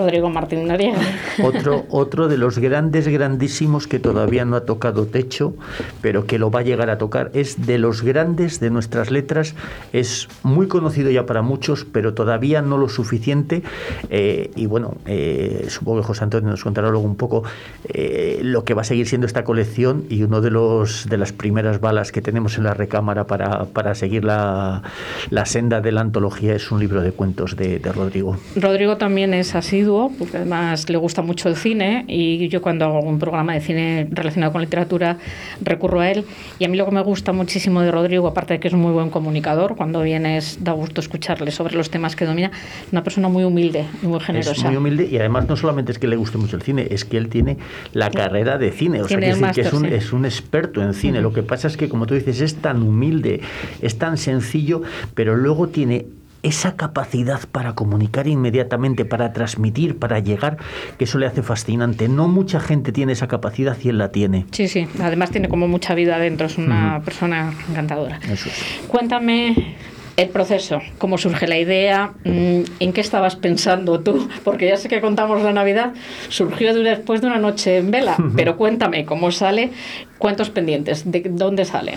[0.00, 0.98] Rodrigo Martín Noriega.
[1.42, 5.54] Otro, otro de los grandes, grandísimos que todavía no ha tocado techo,
[6.00, 7.30] pero que lo va a llegar a tocar.
[7.34, 9.54] Es de los grandes de nuestras letras.
[9.92, 13.62] Es muy conocido ya para muchos, pero todavía no lo suficiente.
[14.08, 17.42] Eh, y bueno, eh, supongo que José Antonio nos contará luego un poco
[17.88, 21.32] eh, lo que va a seguir siendo esta colección y uno de los de las
[21.32, 24.82] primeras balas que tenemos en la recámara para, para seguir la,
[25.28, 28.36] la senda de la antología es un libro de cuentos de, de Rodrigo.
[28.56, 32.84] Rodrigo también es asiduo asiduo, porque además le gusta mucho el cine y yo cuando
[32.84, 35.18] hago un programa de cine relacionado con literatura
[35.60, 36.24] recurro a él.
[36.58, 38.80] Y a mí lo que me gusta muchísimo de Rodrigo, aparte de que es un
[38.80, 42.50] muy buen comunicador, cuando vienes da gusto escucharle sobre los temas que domina,
[42.92, 44.52] una persona muy humilde y muy generosa.
[44.52, 47.04] Es muy humilde y además no solamente es que le guste mucho el cine, es
[47.04, 47.56] que él tiene
[47.92, 49.94] la carrera de cine, o sea, que, es, decir, que es, un, sí.
[49.94, 51.18] es un experto en cine.
[51.18, 51.28] Ujú.
[51.28, 53.40] Lo que pasa es que, como tú dices, es tan humilde,
[53.80, 54.82] es tan sencillo,
[55.14, 56.06] pero luego tiene
[56.42, 60.56] esa capacidad para comunicar inmediatamente, para transmitir, para llegar,
[60.98, 62.08] que eso le hace fascinante.
[62.08, 64.46] No mucha gente tiene esa capacidad y él la tiene.
[64.52, 64.86] Sí, sí.
[65.02, 68.18] Además tiene como mucha vida dentro, es una persona encantadora.
[68.30, 68.80] Eso es.
[68.88, 69.76] Cuéntame
[70.16, 74.88] el proceso, cómo surge la idea, mm, en qué estabas pensando tú, porque ya sé
[74.88, 75.94] que contamos la Navidad,
[76.28, 79.70] surgió de- después de una noche en vela, pero cuéntame cómo sale,
[80.18, 81.96] cuántos pendientes, de dónde sale.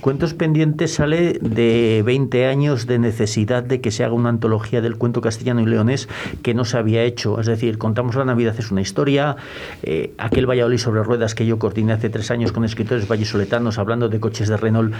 [0.00, 4.96] Cuentos Pendientes sale de 20 años de necesidad de que se haga una antología del
[4.96, 6.08] cuento castellano y leonés
[6.42, 7.38] que no se había hecho.
[7.38, 9.36] Es decir, Contamos la Navidad es una historia,
[9.82, 14.08] eh, aquel Valladolid sobre ruedas que yo coordiné hace tres años con escritores vallisoletanos hablando
[14.08, 14.94] de coches de Renault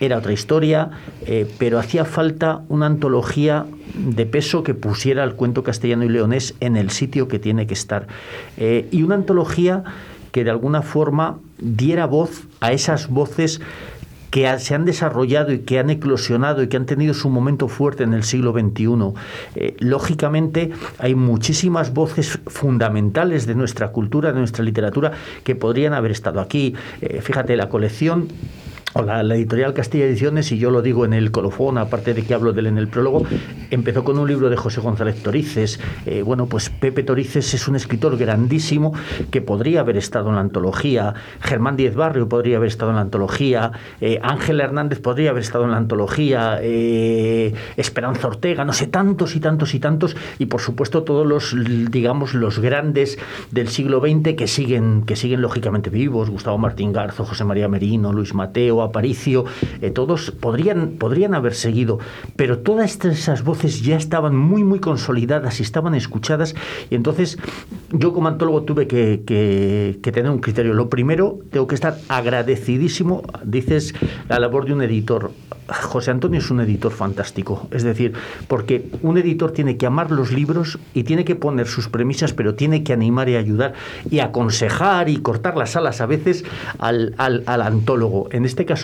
[0.00, 0.90] era otra historia,
[1.26, 6.54] eh, pero hacía falta una antología de peso que pusiera el cuento castellano y leonés
[6.60, 8.06] en el sitio que tiene que estar.
[8.56, 9.84] Eh, y una antología
[10.32, 13.60] que de alguna forma diera voz a esas voces
[14.30, 18.04] que se han desarrollado y que han eclosionado y que han tenido su momento fuerte
[18.04, 18.86] en el siglo XXI.
[19.54, 25.12] Eh, lógicamente hay muchísimas voces fundamentales de nuestra cultura, de nuestra literatura,
[25.44, 26.74] que podrían haber estado aquí.
[27.00, 28.28] Eh, fíjate, la colección
[28.96, 32.32] o la, editorial Castilla Ediciones, y yo lo digo en el colofón, aparte de que
[32.34, 33.24] hablo de él en el prólogo,
[33.70, 35.78] empezó con un libro de José González Torices.
[36.06, 38.92] Eh, bueno, pues Pepe Torices es un escritor grandísimo
[39.30, 41.14] que podría haber estado en la antología.
[41.40, 43.72] Germán Díez Barrio podría haber estado en la antología.
[44.00, 46.58] Eh, Ángel Hernández podría haber estado en la antología.
[46.62, 50.16] eh, Esperanza Ortega, no sé, tantos y tantos y tantos.
[50.38, 51.54] Y por supuesto todos los,
[51.90, 53.18] digamos, los grandes
[53.50, 56.30] del siglo XX que siguen, que siguen lógicamente vivos.
[56.30, 59.44] Gustavo Martín Garzo, José María Merino, Luis Mateo, Aparicio,
[59.82, 61.98] eh, todos podrían, podrían haber seguido,
[62.36, 66.54] pero todas esas voces ya estaban muy, muy consolidadas y estaban escuchadas,
[66.90, 67.38] y entonces
[67.92, 70.74] yo como antólogo tuve que, que- que tener un criterio.
[70.74, 73.94] Lo primero, tengo que estar agradecidísimo, dices,
[74.28, 75.30] la labor de un editor.
[75.68, 78.12] José Antonio es un editor fantástico, es decir,
[78.46, 82.54] porque un editor tiene que amar los libros y tiene que poner sus premisas, pero
[82.54, 83.72] tiene que animar y ayudar
[84.08, 86.44] y aconsejar y cortar las alas a veces
[86.78, 88.28] al, al- al antólogo.
[88.30, 88.75] En este caso,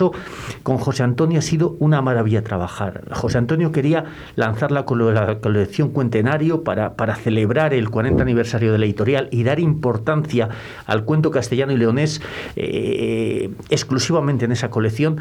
[0.63, 3.03] con José Antonio ha sido una maravilla trabajar.
[3.11, 8.71] José Antonio quería lanzar la, colo- la colección Cuentenario para, para celebrar el 40 aniversario
[8.71, 10.49] de la editorial y dar importancia
[10.85, 12.21] al cuento castellano y leonés
[12.55, 15.17] eh, exclusivamente en esa colección.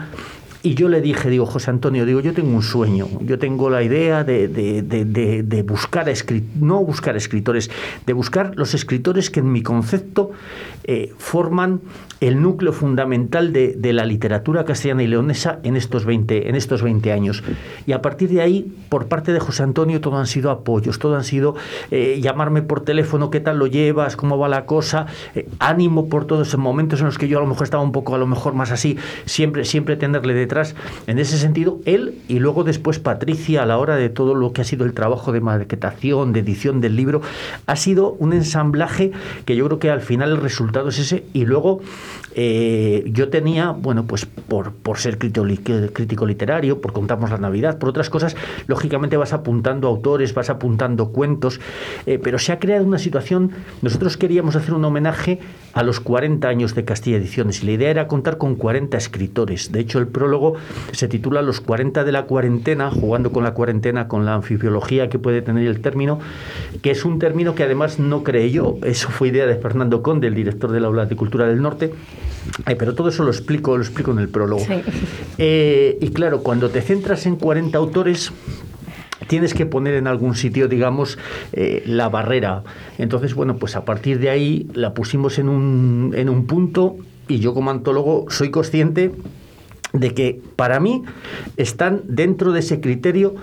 [0.65, 3.83] Y yo le dije, digo, José Antonio, digo, yo tengo un sueño, yo tengo la
[3.83, 6.13] idea de, de- de- buscar, a
[6.61, 7.69] no buscar escritores,
[8.07, 10.31] de buscar los escritores que en mi concepto
[10.85, 11.81] eh, forman
[12.21, 16.81] el núcleo fundamental de, de la literatura castellana y leonesa en estos, 20, en estos
[16.81, 17.43] 20 años.
[17.85, 21.17] Y a partir de ahí, por parte de José Antonio, todo han sido apoyos, todo
[21.17, 21.57] han sido
[21.91, 26.27] eh, llamarme por teléfono, qué tal lo llevas, cómo va la cosa, eh, ánimo por
[26.27, 28.27] todos esos momentos en los que yo a lo mejor estaba un poco, a lo
[28.29, 30.77] mejor más así, siempre, siempre tenerle detrás.
[31.09, 34.61] En ese sentido, él y luego después Patricia, a la hora de todo lo que
[34.61, 37.21] ha sido el trabajo de maquetación, de edición del libro,
[37.67, 39.11] ha sido un ensamblaje
[39.45, 41.25] que yo creo que al final el resultado es ese.
[41.33, 41.81] Y luego
[42.35, 45.47] eh, yo tenía, bueno, pues por, por ser crítico,
[45.93, 51.11] crítico literario, por contamos la Navidad, por otras cosas, lógicamente vas apuntando autores, vas apuntando
[51.11, 51.61] cuentos,
[52.07, 53.51] eh, pero se ha creado una situación,
[53.83, 55.41] nosotros queríamos hacer un homenaje
[55.73, 59.73] a los 40 años de Castilla Ediciones y la idea era contar con 40 escritores.
[59.73, 60.55] De hecho, el prólogo
[60.93, 65.19] se titula Los 40 de la cuarentena, jugando con la cuarentena, con la anfibiología que
[65.19, 66.19] puede tener el término,
[66.83, 70.29] que es un término que además no creé yo, eso fue idea de Fernando Conde,
[70.29, 71.93] el director del Aula de Cultura del Norte,
[72.65, 74.65] Ay, pero todo eso lo explico, lo explico en el prólogo.
[75.39, 78.33] Eh, y claro, cuando te centras en 40 autores,
[79.27, 81.19] tienes que poner en algún sitio, digamos,
[81.53, 82.63] eh, la barrera.
[82.99, 86.97] Entonces, bueno, pues a partir de ahí la pusimos en un, en un punto
[87.29, 89.13] y yo como antólogo soy consciente
[89.93, 91.03] de que para mí
[91.57, 93.35] están dentro de ese criterio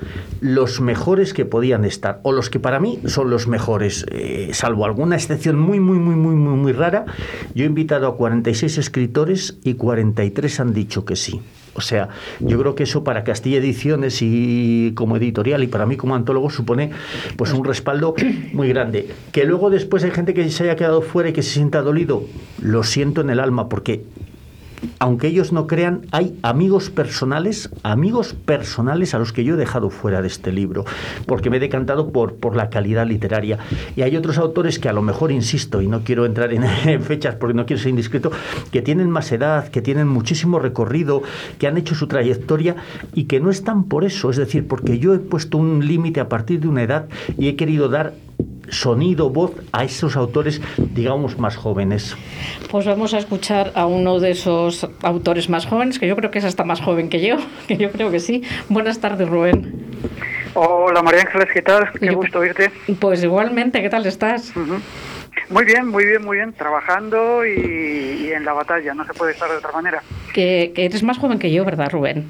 [0.42, 4.86] los mejores que podían estar, o los que para mí son los mejores, eh, salvo
[4.86, 7.06] alguna excepción muy, muy, muy, muy, muy, muy rara.
[7.54, 11.42] Yo he invitado a 46 escritores y 43 han dicho que sí.
[11.76, 12.10] O sea,
[12.40, 16.50] yo creo que eso para Castilla Ediciones y como editorial y para mí como antólogo
[16.50, 16.92] supone
[17.38, 18.16] pues un respaldo
[18.54, 19.08] muy grande.
[19.32, 22.24] Que luego después hay gente que se haya quedado fuera y que se sienta dolido,
[22.62, 24.04] lo siento en el alma porque
[25.00, 29.89] aunque ellos no crean, hay amigos personales, amigos personales a los que yo he dejado
[29.89, 30.86] fuera de este libro,
[31.26, 33.60] porque me he decantado por, por la calidad literaria.
[33.95, 37.01] Y hay otros autores que a lo mejor, insisto, y no quiero entrar en, en
[37.01, 38.32] fechas porque no quiero ser indiscreto,
[38.72, 41.22] que tienen más edad, que tienen muchísimo recorrido,
[41.58, 42.76] que han hecho su trayectoria
[43.14, 44.30] y que no están por eso.
[44.30, 47.56] Es decir, porque yo he puesto un límite a partir de una edad y he
[47.56, 48.14] querido dar
[48.70, 52.16] sonido, voz a esos autores, digamos, más jóvenes.
[52.70, 56.40] Pues vamos a escuchar a uno de esos autores más jóvenes, que yo creo que
[56.40, 57.38] es hasta más joven que yo,
[57.68, 58.44] que yo creo que sí.
[58.70, 59.86] Buenas tardes, Rubén.
[60.56, 61.92] Hola María Ángeles, ¿qué tal?
[62.00, 62.72] Qué gusto oírte.
[63.00, 64.52] Pues igualmente, ¿qué tal estás?
[65.50, 66.54] Muy bien, muy bien, muy bien.
[66.54, 70.02] Trabajando y, y en la batalla, no se puede estar de otra manera.
[70.34, 72.28] Que, que eres más joven que yo, ¿verdad, Rubén?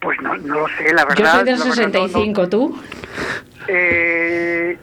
[0.00, 1.16] Pues no, no lo sé, la verdad.
[1.24, 2.78] Yo soy del la verdad, no- no- 65, ¿tú?
[3.68, 4.76] Eh,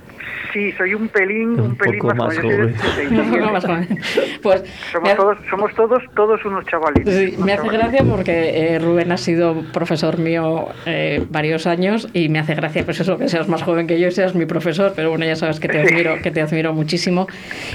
[0.54, 2.74] sí, soy un pelín, un, pelín poco más, más joven.
[2.76, 3.22] Yo soy del 67.
[3.22, 4.00] Un poco más joven.
[4.42, 7.14] Pues Somos todos, somos todos, todos unos chavalitos.
[7.14, 7.92] Sí, unos me hace chavalitos.
[7.92, 12.84] gracia porque eh, Rubén ha sido profesor mío eh, varios años y me hace gracia
[12.86, 15.36] pues eso que seas más joven que yo y seas mi profesor, pero bueno, ya
[15.36, 17.28] sabes que te admiro, que te admiro muchísimo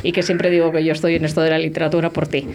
[0.03, 2.47] y que siempre digo que yo estoy en esto de la literatura por ti.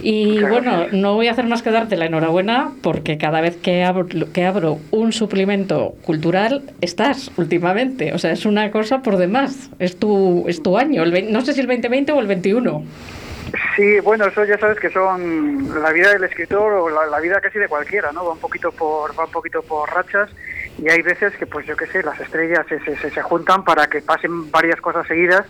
[0.00, 3.82] Y bueno, no voy a hacer más que darte la enhorabuena porque cada vez que
[3.84, 8.12] abro, que abro un suplemento cultural estás últimamente.
[8.12, 9.70] O sea, es una cosa por demás.
[9.78, 11.02] Es tu, es tu año.
[11.02, 12.84] El vein- no sé si el 2020 o el 21.
[13.76, 17.40] Sí, bueno, eso ya sabes que son la vida del escritor o la, la vida
[17.40, 18.24] casi de cualquiera, ¿no?
[18.26, 20.28] Va un poquito por, va un poquito por rachas
[20.82, 23.86] y hay veces que, pues yo qué sé, las estrellas se, se- se juntan para
[23.86, 25.46] que pasen varias cosas seguidas.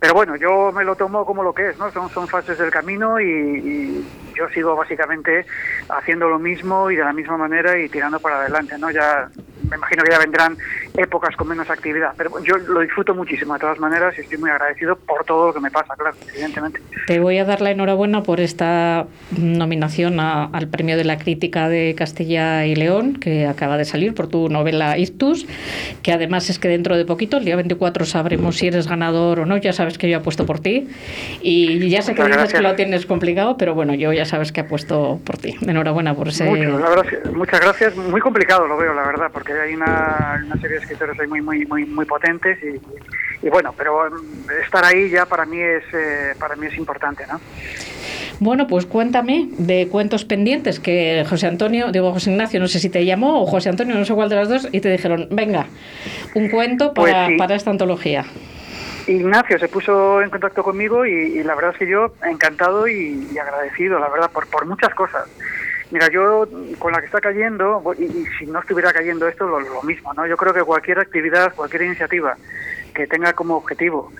[0.00, 1.90] Pero bueno, yo me lo tomo como lo que es, ¿no?
[1.92, 5.44] Son, son fases del camino y, y yo sigo básicamente
[5.90, 8.90] haciendo lo mismo y de la misma manera y tirando para adelante, ¿no?
[8.90, 9.30] Ya
[9.70, 10.56] me imagino que ya vendrán
[10.96, 14.50] épocas con menos actividad, pero yo lo disfruto muchísimo de todas maneras y estoy muy
[14.50, 16.80] agradecido por todo lo que me pasa, claro, evidentemente.
[17.06, 19.06] Te voy a dar la enhorabuena por esta
[19.38, 24.14] nominación a- al Premio de la Crítica de Castilla y León, que acaba de salir
[24.14, 25.46] por tu novela Ictus,
[26.02, 29.46] que además es que dentro de poquito, el día 24, sabremos si eres ganador o
[29.46, 29.56] no.
[29.56, 30.88] Ya sabes que yo apuesto por ti.
[31.42, 32.60] Y ya sé que Muchas dices gracias.
[32.62, 35.56] que lo tienes complicado, pero bueno, yo ya sabes que apuesto por ti.
[35.66, 36.44] Enhorabuena por ese.
[36.44, 37.04] Mucho, la verdad,
[37.34, 37.96] muchas gracias.
[37.96, 41.40] Muy complicado lo veo, la verdad, porque hay una, una serie de escritores ahí muy,
[41.42, 45.84] muy, muy, muy potentes y, y bueno, pero mm, estar ahí ya para mí es,
[45.92, 47.40] eh, para mí es importante, ¿no?
[48.40, 52.88] Bueno, pues cuéntame de cuentos pendientes que José Antonio, digo José Ignacio, no sé si
[52.88, 55.66] te llamó o José Antonio, no sé cuál de las dos, y te dijeron, venga,
[56.34, 57.36] un cuento Pues para, sí.
[57.36, 58.24] para esta antología.
[59.06, 63.28] Ignacio se puso en contacto conmigo y, y la verdad es que yo encantado y,
[63.32, 65.24] y agradecido, la verdad, por, por muchas cosas.
[65.90, 69.46] Mira, yo mm, con la que está cayendo, y, y si no estuviera cayendo esto,
[69.46, 70.26] lo, mismo, ¿no?
[70.26, 72.36] Yo creo que cualquier actividad, cualquier iniciativa
[72.94, 74.12] que tenga como objetivo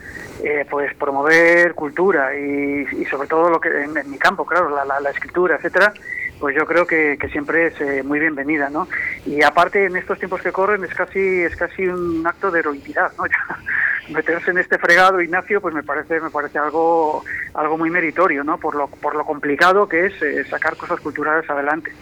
[0.45, 5.11] eh, pues promover cultura y, y sobre todo lo que en, mi campo, claro, la,
[5.11, 5.93] escritura, etcétera,
[6.39, 8.89] pues yo creo que, que siempre es eh, muy bienvenida, ¿no?
[9.27, 13.13] Y aparte en estos tiempos que corren es casi es casi un acto de heroicidad,
[13.19, 13.25] ¿no?
[14.11, 18.59] Meterse en este fregado, Ignacio, pues me parece me parece algo algo muy meritorio, ¿no?
[18.59, 21.93] Por lo por lo complicado que es eh, sacar cosas culturales adelante.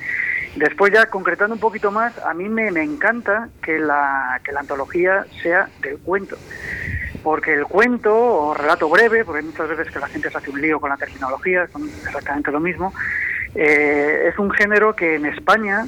[0.56, 4.61] Después ya concretando un poquito más, a mí me, me encanta que la, que la
[4.61, 6.36] antología sea del cuento.
[7.22, 10.61] Porque el cuento o relato breve, porque muchas veces que la gente se hace un
[10.61, 12.92] lío con la terminología, son exactamente lo mismo,
[13.54, 15.86] eh, es un género que en España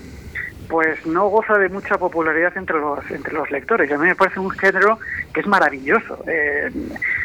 [0.71, 3.91] pues no goza de mucha popularidad entre los entre los lectores.
[3.91, 4.99] Y a mí me parece un género
[5.35, 6.23] que es maravilloso.
[6.27, 6.71] Eh,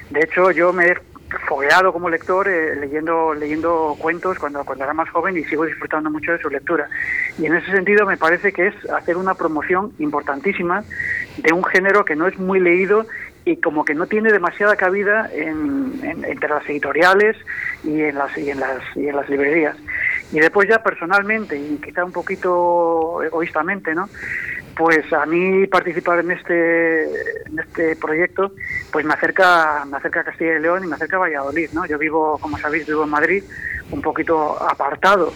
[0.10, 0.96] de hecho, yo me he
[1.48, 6.10] fogueado como lector eh, leyendo leyendo cuentos cuando cuando era más joven y sigo disfrutando
[6.10, 6.88] mucho de su lectura.
[7.38, 10.84] Y en ese sentido me parece que es hacer una promoción importantísima
[11.38, 13.06] de un género que no es muy leído
[13.48, 17.36] y como que no tiene demasiada cabida en- en- entre las editoriales
[17.84, 19.76] y en las y en las y en las librerías.
[20.32, 24.10] Y después ya personalmente y quizá un poquito egoístamente, ¿no?
[24.76, 27.04] Pues a mí participar en este
[27.46, 28.52] en este proyecto
[28.92, 31.86] pues me acerca me acerca a Castilla y León y me acerca a Valladolid, ¿no?
[31.86, 33.44] Yo vivo, como sabéis, vivo en Madrid,
[33.92, 35.32] un poquito apartado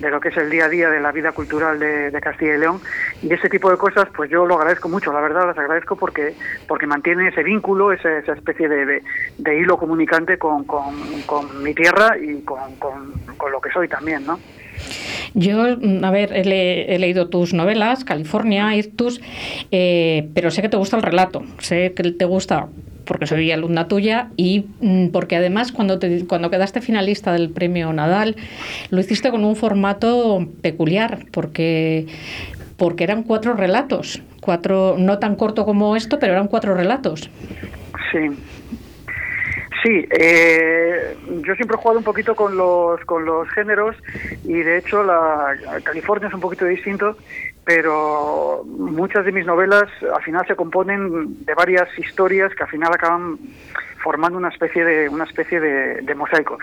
[0.00, 2.58] de lo que es el día a día de la vida cultural de, Castilla y
[2.58, 2.80] León
[3.22, 6.34] y ese tipo de cosas pues yo lo agradezco mucho, la verdad las agradezco porque
[6.66, 9.02] porque mantiene ese vínculo, esa especie de,
[9.38, 13.12] de- hilo comunicante con, con- mi tierra y con, con-
[13.52, 14.38] lo que soy también, ¿no?
[15.34, 19.20] Yo, mm, a ver, he, le- he leído tus novelas, California, Ictus,
[19.70, 22.68] eh, pero sé que te gusta el relato, sé que te gusta
[23.10, 27.92] porque soy alumna tuya y mm, porque además cuando, te- cuando quedaste finalista del premio
[27.92, 28.36] Nadal
[28.90, 32.06] lo hiciste con un formato peculiar porque,
[32.76, 37.28] porque eran cuatro relatos, cuatro, no tan corto como esto, pero eran cuatro relatos.
[38.12, 38.28] Sí.
[39.82, 43.96] Sí, eh, yo siempre he jugado un poquito con los, con los géneros
[44.44, 47.16] y de hecho la California es un poquito distinto,
[47.72, 52.92] pero muchas de mis novelas al final se componen de varias historias que al final
[52.92, 53.38] acaban
[54.02, 56.58] formando una especie de una especie de, de mosaico.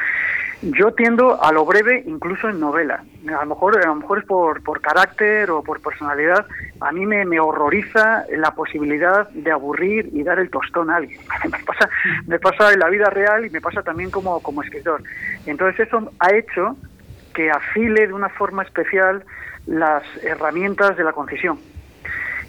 [0.64, 3.05] Yo tiendo a lo breve incluso en novela.
[3.26, 6.45] A lo mejor, a lo mejor es por, por carácter o por personalidad.
[6.82, 11.22] A mí me, me horroriza la posibilidad de aburrir y dar el tostón a alguien.
[11.45, 11.89] Me pasa,
[12.26, 15.01] me pasa en la vida real y me pasa también como, como escritor.
[15.45, 16.76] Entonces eso ha hecho
[17.34, 19.24] que afile de una forma especial
[19.68, 21.59] las herramientas de la concisión.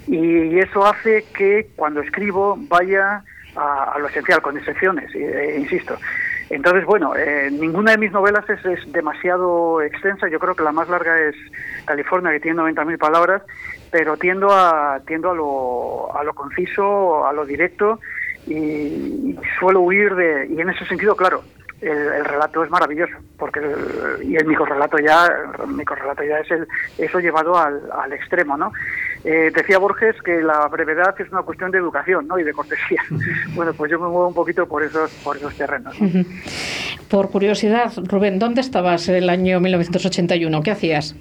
[0.07, 3.23] Y eso hace que cuando escribo vaya
[3.57, 5.97] a, lo esencial, con excepciones, eh, insisto.
[6.51, 10.29] Entonces, bueno, eh, ninguna de mis novelas es, es, demasiado extensa.
[10.29, 11.37] Yo creo que la más larga es
[11.85, 13.43] California, que tiene 90.000 palabras,
[13.91, 18.01] pero tiendo a tiendo a lo, a lo conciso, a lo directo
[18.47, 20.47] y, y suelo huir de...
[20.47, 21.43] Y en ese sentido, claro,
[21.81, 25.26] el, el, relato es maravilloso porque el, y el microrelato ya
[25.62, 26.66] el microrelato ya es el
[26.99, 28.72] eso llevado al, al extremo no
[29.24, 33.03] eh, decía Borges que la brevedad es una cuestión de educación no y de cortesía.
[33.55, 35.95] Bueno pues yo me muevo un poquito por esos por esos terrenos.
[36.01, 36.24] ¿no?
[37.09, 41.14] por curiosidad Rubén dónde estabas el año 1981 qué hacías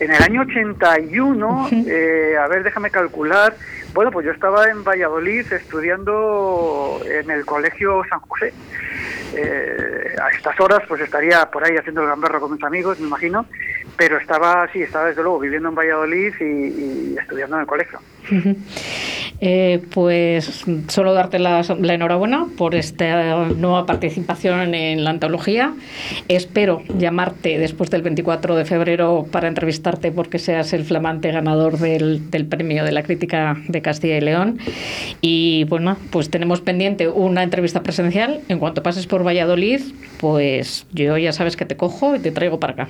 [0.00, 3.54] en el año 81 eh, a ver déjame calcular.
[3.92, 8.52] Bueno pues yo estaba en Valladolid estudiando en el colegio San José.
[9.36, 13.06] Eh, a estas horas pues estaría por ahí haciendo el gamberro con mis amigos, me
[13.06, 13.46] imagino,
[14.00, 17.98] pero estaba, sí, estaba desde luego viviendo en Valladolid y, estudiando en el colegio.
[19.42, 25.72] Eh, pues solo darte la, enhorabuena por esta nueva participación en la antología.
[26.28, 32.30] Espero llamarte después del 24 de febrero para entrevistarte porque seas el flamante ganador del,
[32.30, 34.58] del premio de la crítica de Castilla y León.
[35.22, 38.42] Y bueno, pues tenemos pendiente una entrevista presencial.
[38.48, 39.80] En cuanto pases por Valladolid,
[40.20, 42.88] pues yo ya sabes que te cojo y te traigo para acá.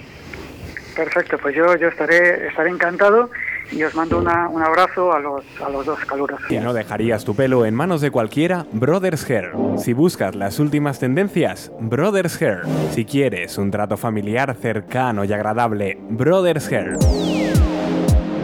[1.00, 3.30] Perfecto, pues yo, yo estaré, estaré encantado
[3.72, 6.46] y os mando una, un abrazo a los, a los dos calurosos.
[6.46, 9.52] Si no dejarías tu pelo en manos de cualquiera, Brothers Hair.
[9.78, 12.60] Si buscas las últimas tendencias, Brothers Hair.
[12.90, 16.98] Si quieres un trato familiar cercano y agradable, Brothers Hair.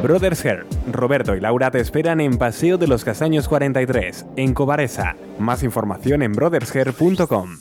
[0.02, 0.64] Brothers Hair.
[0.90, 5.14] Roberto y Laura te esperan en Paseo de los Castaños 43, en Cobaresa.
[5.38, 7.59] Más información en brothershair.com.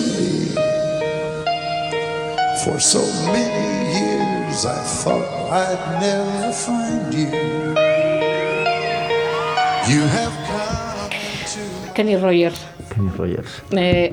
[0.00, 0.54] song?
[2.64, 3.00] For so
[3.32, 7.30] many years I thought I'd never find you.
[9.90, 11.10] You have come
[11.54, 12.64] to Kenny Rogers.
[12.90, 13.60] Kenny Rogers.
[13.72, 14.12] Eh,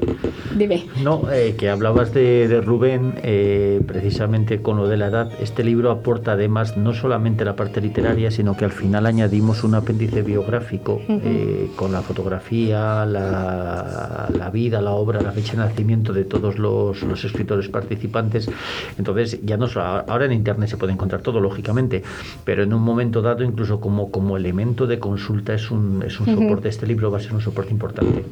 [0.57, 0.85] dime.
[1.03, 5.31] No, eh, que hablabas de, de Rubén, eh, precisamente con lo de la edad.
[5.39, 9.75] Este libro aporta además no solamente la parte literaria, sino que al final añadimos un
[9.75, 11.75] apéndice biográfico uh -huh.
[11.75, 17.01] con la fotografía, la, la, vida, la obra, la fecha de nacimiento de todos los,
[17.03, 18.49] los escritores participantes.
[18.97, 22.03] Entonces, ya no ahora en Internet se puede encontrar todo, lógicamente,
[22.43, 26.29] pero en un momento dado, incluso como, como elemento de consulta, es un, es un
[26.29, 26.41] uh -huh.
[26.41, 26.69] soporte.
[26.69, 28.23] Este libro va a ser un soporte importante.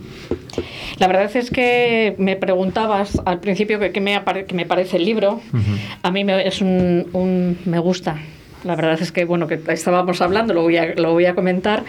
[0.99, 5.05] La verdad es que me preguntabas al principio que, que, me, que me, parece el
[5.05, 5.41] libro.
[5.53, 5.97] Uh -huh.
[6.03, 8.17] A mí me, es un, un, me gusta.
[8.63, 11.83] La verdad es que, bueno, que estábamos hablando, lo voy a, lo voy a comentar,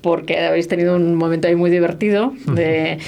[0.00, 2.98] porque habéis tenido un momento ahí muy divertido de,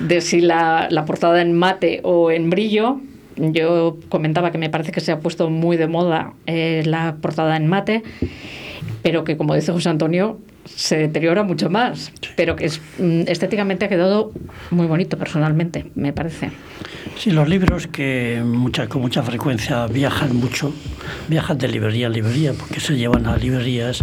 [0.00, 3.00] de si la, la portada en mate o en brillo.
[3.36, 7.56] Yo comentaba que me parece que se ha puesto muy de moda eh, la portada
[7.56, 8.02] en mate,
[9.02, 13.84] pero que, como dice José Antonio, se deteriora mucho más, pero que es, mm, estéticamente
[13.84, 14.32] ha quedado
[14.70, 16.50] muy bonito personalmente, me parece.
[17.16, 20.72] Sí, los libros que mucha, con mucha frecuencia viajan mucho,
[21.28, 24.02] viajan de librería a librería, porque se llevan a librerías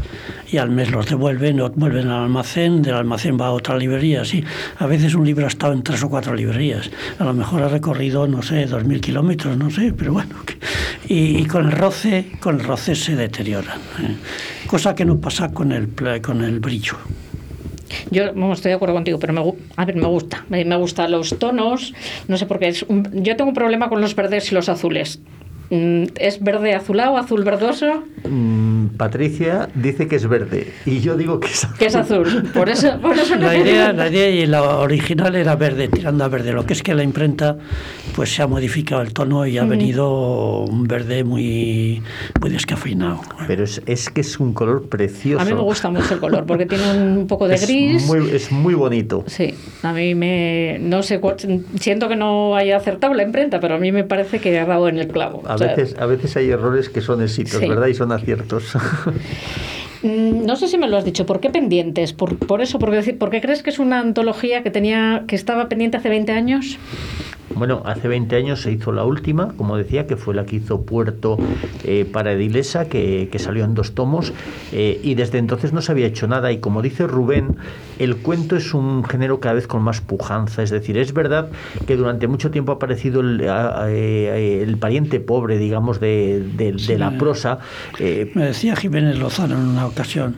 [0.49, 4.23] y al mes los devuelven, o vuelven al almacén, del almacén va a otra librería,
[4.23, 4.43] sí.
[4.77, 6.89] A veces un libro ha estado en tres o cuatro librerías,
[7.19, 10.35] a lo mejor ha recorrido, no sé, dos mil kilómetros, no sé, pero bueno.
[11.07, 14.15] Y, y, con el roce, con el roce se deterioran, ¿eh?
[14.71, 15.89] cosa que no pasa con el,
[16.21, 16.97] con el brillo.
[18.09, 20.45] Yo estoy de acuerdo contigo, pero me, a ver, me gusta.
[20.49, 21.93] Me, me gustan los tonos.
[22.27, 22.69] No sé por qué.
[22.69, 25.19] Es un, yo tengo un problema con los verdes y los azules
[25.71, 28.03] ¿Es verde azulado, azul verdoso?
[28.27, 31.77] Mm, Patricia dice que es verde y yo digo que es azul.
[31.77, 32.49] Que es azul.
[32.53, 36.25] Por eso, por eso no La idea, la idea y la original era verde, tirando
[36.25, 36.51] a verde.
[36.51, 37.57] Lo que es que la imprenta
[38.13, 42.03] pues se ha modificado el tono y ha venido un verde muy,
[42.41, 43.21] muy descafeinado.
[43.47, 45.41] Pero es, es que es un color precioso.
[45.41, 48.05] A mí me gusta mucho el color porque tiene un poco de Es gris.
[48.07, 49.23] muy, es muy bonito.
[49.27, 49.53] Sí,
[49.83, 50.79] a mí me.
[50.81, 51.21] No sé,
[51.79, 54.89] siento que no haya acertado la imprenta, pero a mí me parece que ha dado
[54.89, 55.43] en el clavo.
[55.47, 57.67] A sea, veces, a veces hay errores que son éxitos, Sí.
[57.67, 57.87] ¿verdad?
[57.87, 58.75] Y son aciertos.
[60.03, 61.25] mm, no sé si me lo has dicho.
[61.25, 62.13] ¿Por qué pendientes?
[62.13, 62.79] ¿Por, por eso?
[62.79, 66.31] Porque, ¿Por qué crees que es una antología que, tenía, que estaba pendiente hace 20
[66.31, 66.77] años?
[67.55, 70.81] Bueno, hace 20 años se hizo la última, como decía, que fue la que hizo
[70.81, 71.37] Puerto
[71.83, 74.33] eh, para Edilesa, que, que salió en dos tomos,
[74.71, 76.51] eh, y desde entonces no se había hecho nada.
[76.51, 77.57] Y como dice Rubén,
[77.99, 80.63] el cuento es un género cada vez con más pujanza.
[80.63, 81.49] Es decir, es verdad
[81.87, 87.17] que durante mucho tiempo ha aparecido el, eh, el pariente pobre, digamos, de, de- la
[87.17, 87.59] prosa.
[87.99, 90.35] Me decía Jiménez Lozano en una ocasión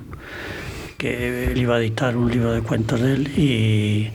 [1.04, 4.08] que él iba a editar un libro de cuentos de él y,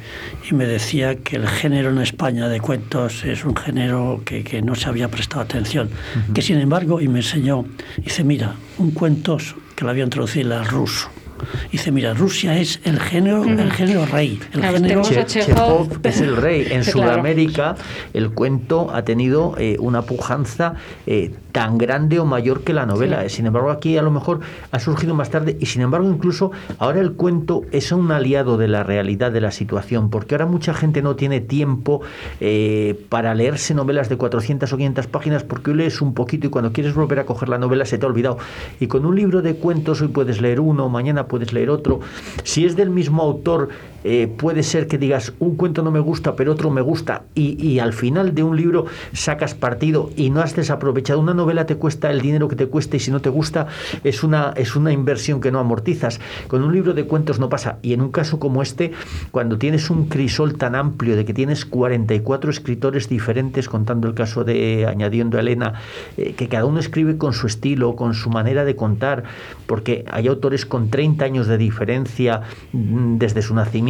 [0.49, 4.63] y me decía que el género en España de cuentos es un género que, que
[4.63, 5.91] no se había prestado atención.
[6.33, 7.67] Que sin embargo, y me enseñó,
[7.99, 9.37] dice, mira, un cuento
[9.77, 11.11] que lo habían traducido al ruso.
[11.71, 14.41] Dice, mira, Rusia es el género, el género rey.
[14.53, 16.01] El Claro, género, Che- Chekhov.
[16.03, 16.67] Es el rey.
[16.71, 17.13] En Sí, claro.
[17.13, 17.77] Sudamérica
[18.13, 20.75] el cuento ha tenido eh, una pujanza
[21.07, 23.25] eh, tan grande o mayor que la novela.
[23.25, 23.39] Sí.
[23.39, 24.39] Sin embargo, aquí a lo mejor
[24.71, 28.69] ha surgido más tarde y sin embargo incluso ahora el cuento es un aliado de
[28.69, 32.01] la realidad de la situación, porque ahora mucha gente no tiene tiempo
[32.39, 36.51] eh, para leerse novelas de 400 o 500 páginas porque hoy lees un poquito y
[36.51, 38.39] cuando quieres volver a coger la novela se te ha olvidado.
[38.79, 41.99] Y con un libro de cuentos hoy puedes leer uno, mañana puedes leer otro.
[42.45, 43.71] Si es del mismo autor,
[44.05, 47.79] eh, puede ser que digas un cuento no me gusta, pero otro me gusta, y,
[47.79, 51.21] al final de un libro sacas partido y no has desaprovechado.
[51.21, 53.67] Una novela te cuesta el dinero que te cuesta y si no te gusta
[54.05, 56.21] es una, es una inversión que no amortizas.
[56.49, 57.79] Con un libro de cuentos no pasa.
[57.83, 58.93] Y en un caso como este,
[59.31, 64.45] cuando tienes un crisol tan amplio de que tienes 44 escritores diferentes, contando el caso
[64.45, 65.75] de, añadiendo a Elena,
[66.17, 69.25] eh, que cada uno escribe con su estilo, con su manera de contar,
[69.67, 72.43] porque hay autores con 30 años de diferencia
[72.73, 73.88] mm, desde su nacimiento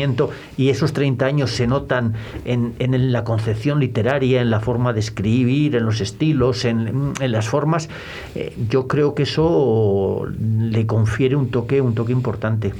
[0.56, 5.00] y esos 30 años se notan en, en la concepción literaria, en la forma de
[5.00, 7.88] escribir, en los estilos, en, en las formas.
[8.34, 12.72] Eh, yo creo que eso le confiere un toque, un toque importante.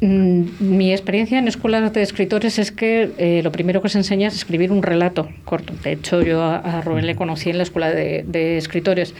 [0.00, 4.28] Mm, Mi experiencia en escuelas de escritores es que eh, lo primero que se enseña
[4.28, 5.72] es escribir un relato corto.
[5.82, 9.14] De hecho, yo a, a Rubén le conocí en la escuela de, de escritores.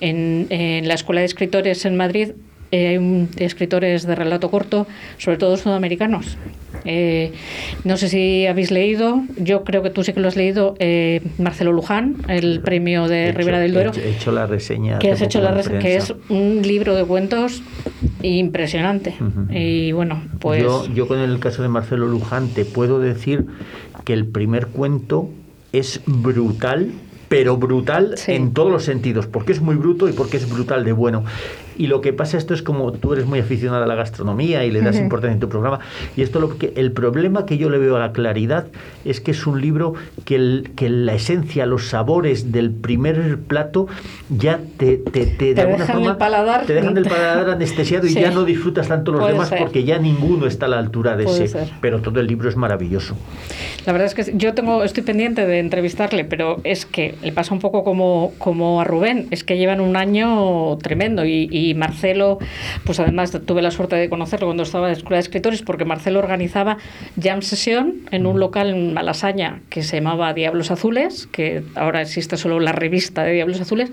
[0.00, 2.32] En, en la escuela de escritores en Madrid
[2.70, 4.86] eh, hay un- escritores de relato corto,
[5.18, 6.36] sobre todo sudamericanos.
[6.84, 7.32] Eh,
[7.84, 11.22] no sé si habéis leído, yo creo que tú sí que lo has leído, eh,
[11.38, 13.90] Marcelo Luján, el premio de He hecho- Ribera del Duero.
[13.90, 14.98] He hecho, he hecho la reseña.
[14.98, 17.62] que has hecho la en res- que es un libro de cuentos
[18.22, 19.14] impresionante
[19.50, 23.46] y bueno pues Yo, yo con el caso de Marcelo Luján te puedo decir
[24.04, 25.30] que el primer cuento
[25.72, 26.90] es brutal,
[27.28, 30.92] pero brutal en todos los sentidos, porque es muy bruto y porque es brutal de
[30.92, 31.24] bueno.
[31.78, 34.70] Y lo que pasa esto es como tú eres muy aficionada a la gastronomía y
[34.70, 35.78] le das importancia en tu programa.
[36.16, 38.66] Y esto lo que el problema que yo le veo a la claridad
[39.04, 43.86] es que es un libro que, el- que la esencia, los sabores del primer plato
[44.28, 47.50] ya te, te, te, de Te alguna dejan forma el paladar- te dejan el paladar
[47.50, 49.58] anestesiado y ya no disfrutas tanto los Puede demás ser.
[49.60, 51.58] porque ya ninguno está a la altura de Puede ese.
[51.64, 51.68] ser.
[51.80, 53.14] Pero todo el libro es maravilloso.
[53.86, 57.54] la verdad es que yo tengo estoy pendiente de entrevistarle pero es que le pasa
[57.54, 62.38] un poco como como a Rubén es que llevan un año tremendo y, y Marcelo
[62.84, 65.84] pues además tuve la suerte de conocerlo cuando estaba en la escuela de escritores porque
[65.84, 66.78] Marcelo organizaba
[67.20, 72.36] jam sesión en un local en Malasaña que se llamaba Diablos Azules que ahora existe
[72.36, 73.90] solo la revista de Diablos Azules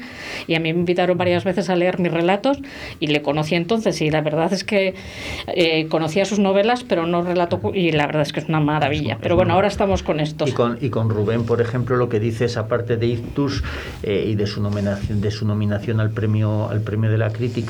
[0.48, 2.60] y a mí me invitaron varias veces a leer mis relatos
[3.00, 4.96] y le conocí entonces y la verdad es que
[5.48, 9.18] eh, conocía sus novelas pero no relato y la verdad es que es una maravilla
[9.22, 12.20] pero bueno ahora estamos con estos Y con, y con Rubén, por ejemplo, lo que
[12.20, 13.64] dice esa parte de Ictus
[14.04, 17.65] eh, y de su nominación, de su nominación al premio, al premio de la crítica.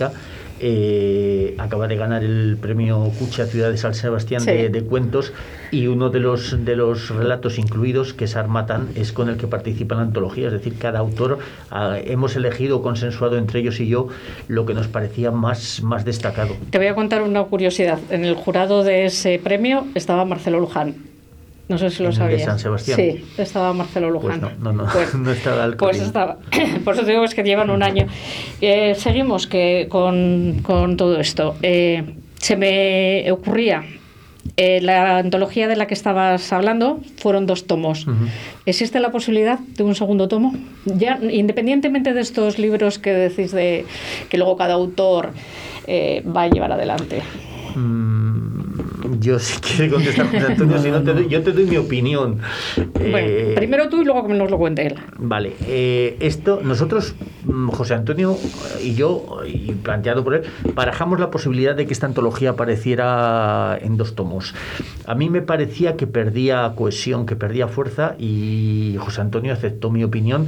[0.59, 4.51] Eh, acaba de ganar el premio Cucha Ciudad de San Sebastián Sí.
[4.51, 5.33] de, de cuentos
[5.71, 9.47] y uno de los de los relatos incluidos que es Armatan es con el que
[9.47, 10.47] participa en la antología.
[10.47, 11.39] Es decir cada autor
[11.71, 14.07] ah, hemos elegido consensuado entre ellos y yo
[14.47, 16.55] lo que nos parecía más más destacado.
[16.69, 17.99] Te voy a contar una curiosidad.
[18.09, 20.95] En el jurado de ese premio estaba Marcelo Luján
[21.67, 22.97] no sé si lo ¿En el de sabías San Sebastián?
[22.97, 26.37] sí estaba Marcelo Luján pues no no no, Pues- no estaba al Pues estaba.
[26.85, 28.07] Por eso digo es que llevan un año.
[28.61, 31.55] Eh, seguimos que con, con todo esto.
[31.61, 32.03] Eh,
[32.39, 33.83] se me ocurría
[34.57, 38.05] Eh, la antología de la que estabas hablando fueron dos tomos.
[38.67, 40.53] ¿Existe la posibilidad de un segundo tomo?
[40.85, 43.85] Ya, independientemente de estos libros que decís de
[44.29, 45.31] que luego cada autor
[45.87, 47.23] eh, va a llevar adelante.
[47.75, 48.64] Mm,
[49.19, 52.39] yo si quiere contestar José Antonio, si no te doy- yo te doy mi opinión.
[52.95, 54.95] Bueno, Eh, primero tú y luego nos lo cuente él.
[55.17, 58.37] Vale, eh, esto nosotros, mm, José Antonio
[58.83, 60.41] y yo, y planteado por él,
[60.73, 64.53] barajamos la posibilidad de que esta antología apareciera en dos tomos.
[65.05, 70.03] A mí me parecía que perdía cohesión, que perdía fuerza y José Antonio aceptó mi
[70.03, 70.47] opinión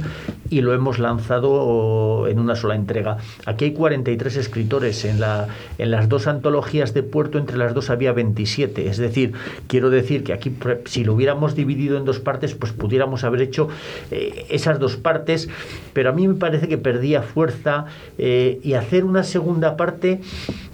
[0.50, 3.18] y lo hemos lanzado en una sola entrega.
[3.46, 5.48] Aquí hay 43 escritores, en, la,
[5.78, 8.12] en las dos antologías de Puerto, entre las dos había
[8.48, 8.88] 27.
[8.88, 9.32] Es decir,
[9.66, 10.54] quiero decir que aquí,
[10.86, 13.68] si lo hubiéramos dividido en dos partes, pues pudiéramos haber hecho
[14.10, 15.48] eh, esas dos partes,
[15.92, 17.86] pero a mí me parece que perdía fuerza
[18.16, 20.20] eh, y hacer una segunda parte,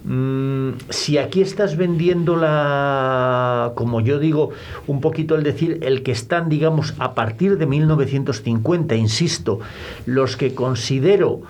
[0.05, 4.51] mm, si aquí estás vendiendo la, como yo digo,
[4.87, 9.61] un poquito el decir, el que están, digamos, a partir de 1950, insisto,
[10.07, 11.43] los que considero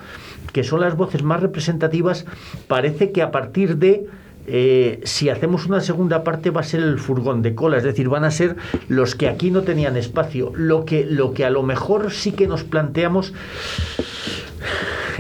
[0.53, 2.27] que son las voces más representativas,
[2.69, 4.07] parece que a partir de
[4.47, 8.09] eh, si hacemos una segunda parte va a ser el furgón de cola, es decir,
[8.09, 8.57] van a ser
[8.89, 10.53] los que aquí no tenían espacio.
[10.55, 13.33] Lo que, lo que a lo mejor sí que nos planteamos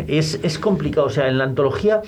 [0.07, 1.07] es, es complicado.
[1.07, 2.03] O sea, en la antología,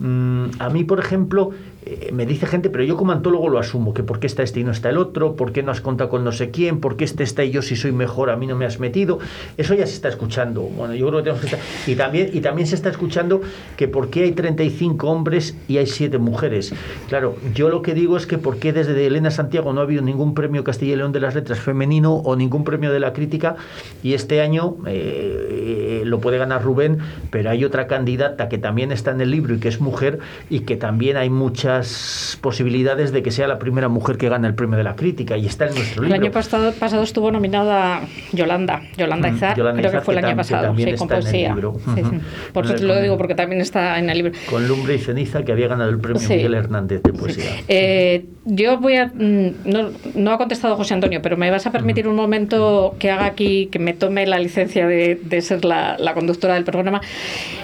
[0.00, 1.50] mm, a mí, por ejemplo,
[1.86, 4.58] eh, me dice gente, pero yo como antólogo lo asumo, que por qué está este
[4.58, 6.96] y no está el otro, por qué no has contado con no sé quién, por
[6.96, 9.20] qué este está y yo si soy mejor, a mí no me has metido.
[9.56, 10.62] Eso ya se está escuchando.
[10.62, 11.92] Bueno, yo creo que tenemos que.
[11.92, 13.40] Y también, y también se está escuchando
[13.76, 16.74] que por qué hay 35 hombres y hay 7 mujeres.
[17.08, 20.02] Claro, yo lo que digo es que por qué desde Elena Santiago no ha habido
[20.02, 23.56] ningún premio Castilla y León de las Letras femenino o ningún premio de la crítica
[24.02, 26.98] y este año eh, lo puede ganar Rubén,
[27.30, 30.18] pero hay otra candidata que también está en el libro y que es mujer
[30.50, 31.30] y que también hay
[31.76, 35.36] muchas posibilidades de que sea la primera mujer que gane el premio de la crítica
[35.36, 36.22] y está en nuestro El libro.
[36.24, 38.00] año pasado, pasado estuvo nominada
[38.32, 40.84] Yolanda, Yolanda Mm, Izar, Yolanda creo que Izar, fue el que año que pasado, sí,
[40.84, 41.54] con el poesía.
[41.94, 42.18] Sí, sí.
[42.52, 44.32] Por eso te el- lo digo, porque también está en el libro.
[44.50, 46.16] Con Lumbre y Ceniza, que había ganado el premio.
[46.28, 47.50] Miguel Hernández de poesía.
[47.68, 49.06] Eh, yo voy a.
[49.06, 53.10] mm, No, no ha contestado José Antonio, pero me vas a permitir un momento que
[53.10, 57.00] haga aquí, que me tome la licencia de, de ser la, la conductora del programa.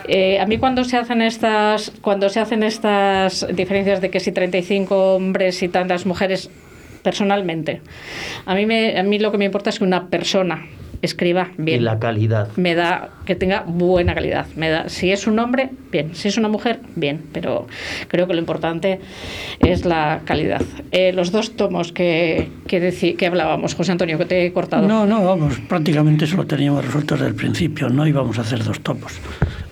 [0.08, 4.32] Eh, a mí, cuando se hacen estas cuando se hacen estas diferencias de que si
[4.32, 6.50] 35 hombres y tantas mujeres,
[7.03, 7.80] personalmente,
[8.46, 10.66] a mí, me, a mí lo que me importa es que una persona
[11.00, 12.46] escriba bien Y la calidad.
[12.55, 14.46] me da que tenga buena calidad.
[14.55, 16.14] Me da, si es un hombre, bien.
[16.14, 17.22] Si es una mujer, bien.
[17.32, 17.66] Pero
[18.07, 19.00] creo que lo importante
[19.59, 20.62] es la calidad.
[20.92, 24.86] Eh, los dos tomos que, que, deci- que hablábamos, José Antonio, que te he cortado.
[24.86, 28.62] No, no, vamos, prácticamente eso lo teníamos resuelto desde el principio, no íbamos a hacer
[28.62, 29.14] dos tomos.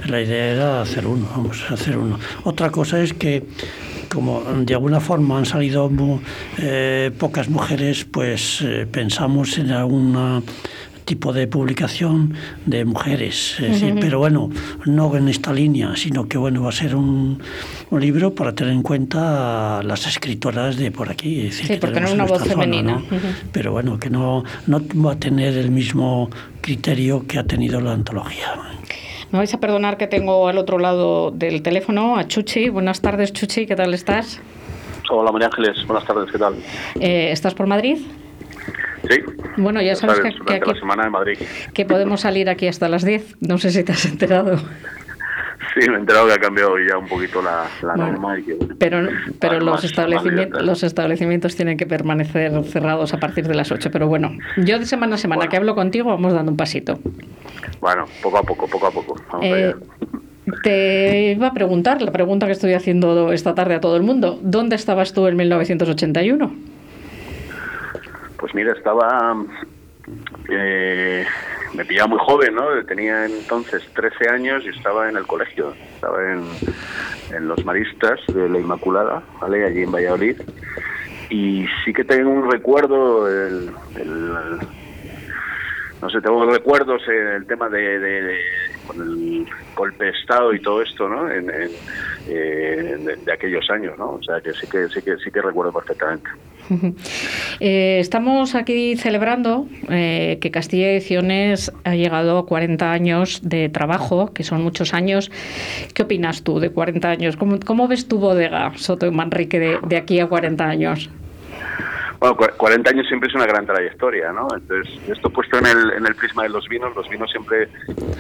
[0.09, 2.18] La idea era hacer uno, vamos a hacer uno.
[2.43, 3.45] Otra cosa es que
[4.13, 5.91] como de alguna forma han salido
[6.59, 10.43] eh, pocas mujeres, pues eh, pensamos en algún
[11.05, 12.35] tipo de publicación
[12.67, 13.57] de mujeres.
[13.59, 14.49] Es decir, pero bueno,
[14.87, 17.41] no en esta línea, sino que bueno, va a ser un,
[17.91, 21.41] un libro para tener en cuenta a las escritoras de por aquí.
[21.47, 23.03] es decir, Sí, por tener una voz zona, femenina.
[23.51, 26.31] pero bueno, que no, no va a tener el mismo
[26.61, 28.55] criterio que ha tenido la antología.
[29.33, 32.68] Me vais a perdonar que tengo al otro lado del teléfono a Chuchi.
[32.68, 34.41] Buenas tardes, Chuchi, ¿qué tal estás?
[35.09, 36.55] Hola María Ángeles, buenas tardes, ¿qué tal?
[37.01, 37.99] Eh, ¿Estás por Madrid?
[39.09, 39.20] Sí,
[39.57, 41.39] Bueno, ya sabes que, aquí la semana en Madrid.
[41.74, 43.37] que podemos salir aquí hasta las 10.
[43.41, 44.61] No sé si te has enterado.
[45.75, 48.12] Sí, me he enterado que ha cambiado ya un poquito la, la Bueno.
[48.12, 49.09] norma y que Pero,
[49.39, 53.91] pero los, establecimientos, más los establecimientos tienen que permanecer cerrados a partir de las 8.
[53.93, 56.99] Pero bueno, yo de semana a semana que hablo contigo vamos dando un pasito.
[57.81, 59.14] bueno, poco a poco, poco a poco.
[59.31, 59.75] Vamos Eh,
[60.64, 64.41] te iba a preguntar, la pregunta que estoy haciendo esta tarde a todo el mundo.
[64.43, 66.53] ¿Dónde estabas tú en 1981?
[68.39, 69.37] Pues mira, estaba.
[70.49, 71.25] Eh,
[71.75, 72.65] me pillaba muy joven, ¿no?
[72.87, 75.75] Tenía entonces 13 años y estaba en el colegio.
[75.95, 76.43] Estaba en,
[77.35, 79.65] en los Maristas de la Inmaculada, ¿vale?
[79.65, 80.41] Allí en Valladolid.
[81.31, 83.71] Y sí que tengo un recuerdo, el,
[86.03, 88.39] no sé, tengo recuerdos en el tema de-
[88.91, 91.30] con el golpe de Estado y todo esto, ¿no?
[91.30, 91.51] En,
[92.28, 94.12] eh, de, aquellos años, ¿no?
[94.12, 96.28] O sea que sí que sí que sí que recuerdo perfectamente.
[97.62, 104.32] Eh, estamos aquí celebrando eh, que Castilla Ediciones ha llegado a 40 años de trabajo,
[104.32, 105.30] que son muchos años.
[105.93, 107.36] ¿Qué opinas tú de 40 años?
[107.36, 111.11] ¿Cómo, ves tu bodega, Soto y Manrique, de, de aquí a 40 años?
[112.21, 114.47] Bueno, 40 años siempre es una gran trayectoria, ¿no?
[114.55, 117.66] Entonces, esto puesto en el, en el prisma de los vinos, los vinos siempre,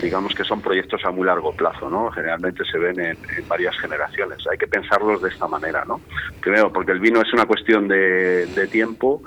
[0.00, 2.10] digamos que son proyectos a muy largo plazo, ¿no?
[2.10, 4.38] Generalmente se ven en, varias generaciones.
[4.50, 6.00] Hay que pensarlos de esta manera, ¿no?
[6.40, 9.22] Primero, porque el vino es una cuestión de, de tiempo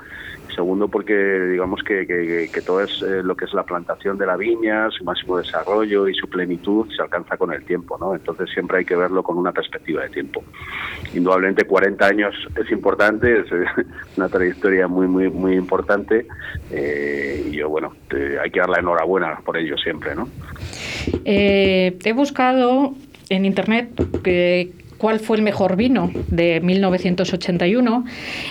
[0.54, 4.88] Segundo, porque digamos que, todo es eh, lo que es la plantación de la viña,
[4.90, 8.14] su máximo desarrollo y su plenitud se alcanza con el tiempo, ¿no?
[8.14, 10.44] Entonces siempre hay que verlo con una perspectiva de tiempo.
[11.12, 13.46] Indudablemente 40 años es importante, es
[14.16, 16.26] una trayectoria muy, muy, muy importante
[16.70, 17.92] eh, y yo, bueno,
[18.40, 20.28] hay que dar la enhorabuena por ello siempre, ¿no?
[21.24, 22.94] Eh, he buscado
[23.28, 23.90] en internet
[24.22, 24.72] que
[25.04, 28.06] cuál fue el mejor vino de 1981,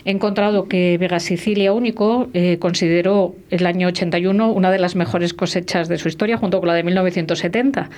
[0.06, 5.34] he encontrado que Vega Sicilia Único eh, consideró el año 81 una de las mejores
[5.34, 7.89] cosechas de su historia, junto con la de 1970.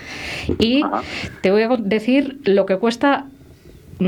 [0.58, 0.84] Y
[1.41, 3.26] te voy a decir lo que cuesta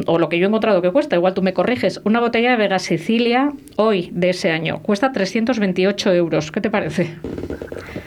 [0.05, 2.55] o lo que yo he encontrado que cuesta, igual tú me corriges, una botella de
[2.55, 6.53] Vega Sicilia hoy de ese año cuesta 328 euros.
[6.53, 7.17] ¿Qué te parece?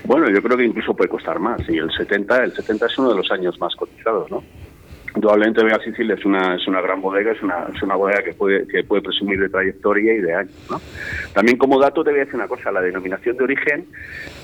[0.05, 1.61] Bueno, yo creo que incluso puede costar más.
[1.69, 4.43] Y el 70, el 70 es uno de los años más cotizados, ¿no?
[5.15, 8.33] Indudablemente Vega Sicilia es una, es una gran bodega, es una, es una bodega que
[8.33, 10.67] puede, que puede presumir de trayectoria y de años.
[10.71, 10.81] ¿no?
[11.33, 13.87] También como dato te voy a decir una cosa, la denominación de origen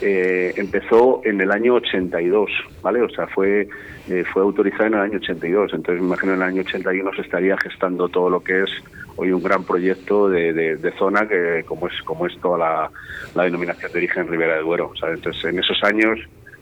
[0.01, 2.51] eh, empezó en el año 82,
[2.83, 3.03] ¿vale?
[3.03, 3.69] O sea, fue,
[4.09, 7.23] eh, fue autorizada en el año 82, entonces me imagino en el año 81 se
[7.23, 8.71] estaría gestando todo lo que es
[9.17, 12.91] hoy un gran proyecto de, de, zona que como es, como es toda la,
[13.35, 14.93] la denominación de origen Ribera de Duero.
[15.03, 16.19] Entonces en esos años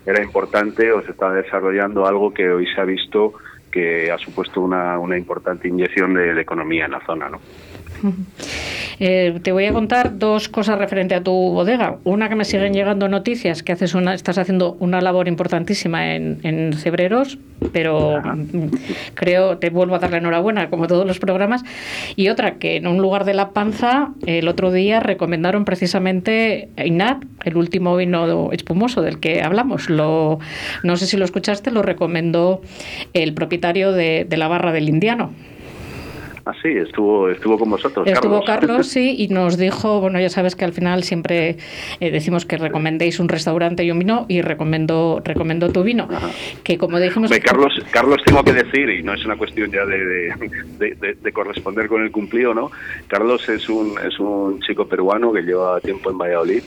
[0.06, 3.34] era importante o se estaba desarrollando algo que hoy se ha visto
[3.74, 7.28] que ha supuesto una, una importante inyección de, de economía en la zona.
[7.28, 7.40] ¿no?
[9.00, 11.98] Eh, te voy a contar dos cosas referente a tu bodega.
[12.04, 16.40] Una que me siguen llegando noticias, que haces una, estás haciendo una labor importantísima en,
[16.42, 17.38] en Cebreros,
[17.72, 18.66] pero mm,
[19.14, 21.62] creo, te vuelvo a dar la enhorabuena, como todos los programas.
[22.16, 27.24] Y otra, que en un lugar de La Panza, el otro día recomendaron precisamente Inat,
[27.44, 29.90] el último vino espumoso del que hablamos.
[29.90, 30.38] Lo,
[30.82, 32.60] no sé si lo escuchaste, lo recomendó
[33.12, 35.32] el propietario de, de la barra del Indiano.
[36.46, 38.06] Ah, sí, estuvo, estuvo con vosotros.
[38.06, 38.86] Estuvo Carlos.
[38.94, 41.56] sí, y nos dijo, bueno, ya sabes que al final siempre
[42.00, 46.06] eh, decimos que recomendéis un restaurante y un vino, y recomendó, recomendó tu vino.
[46.62, 47.30] Que como dijimos.
[47.42, 50.34] Carlos, Carlos, tengo que decir, y no es una cuestión ya de,
[50.78, 52.70] de, corresponder con el cumplido, ¿no?
[53.08, 56.62] Carlos es un, es un chico peruano que lleva tiempo en Valladolid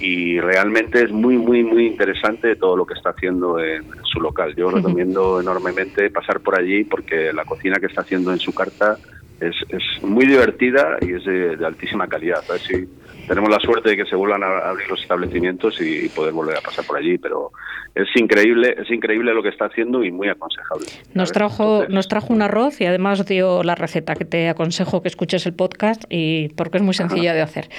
[0.00, 4.54] y realmente es muy, muy, muy interesante todo lo que está haciendo en su local.
[4.54, 8.98] Yo recomiendo enormemente pasar por allí porque la cocina que está haciendo en su carta
[9.40, 12.42] es, es muy divertida y es de, altísima calidad.
[12.48, 12.88] A ver si
[13.26, 16.60] tenemos la suerte de que se vuelvan a abrir los establecimientos y poder volver a
[16.60, 17.52] pasar por allí, pero
[17.94, 20.86] es increíble, es increíble lo que está haciendo y muy aconsejable.
[21.14, 25.08] Nos trajo, nos trajo un arroz y además dio la receta que te aconsejo que
[25.08, 27.68] escuches el podcast y porque es muy sencilla de hacer.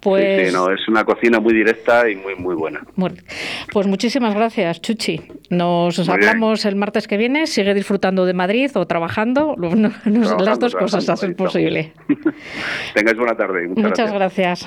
[0.00, 2.80] Pues sí, no, es una cocina muy directa y muy muy buena.
[3.70, 5.20] Pues muchísimas gracias, Chuchi.
[5.50, 7.46] Nos hablamos el martes que viene.
[7.46, 9.56] Sigue disfrutando de Madrid o trabajando.
[10.38, 11.92] las dos cosas hacen posible.
[12.94, 13.68] Tengáis buena tarde.
[13.68, 14.66] Muchas, gracias.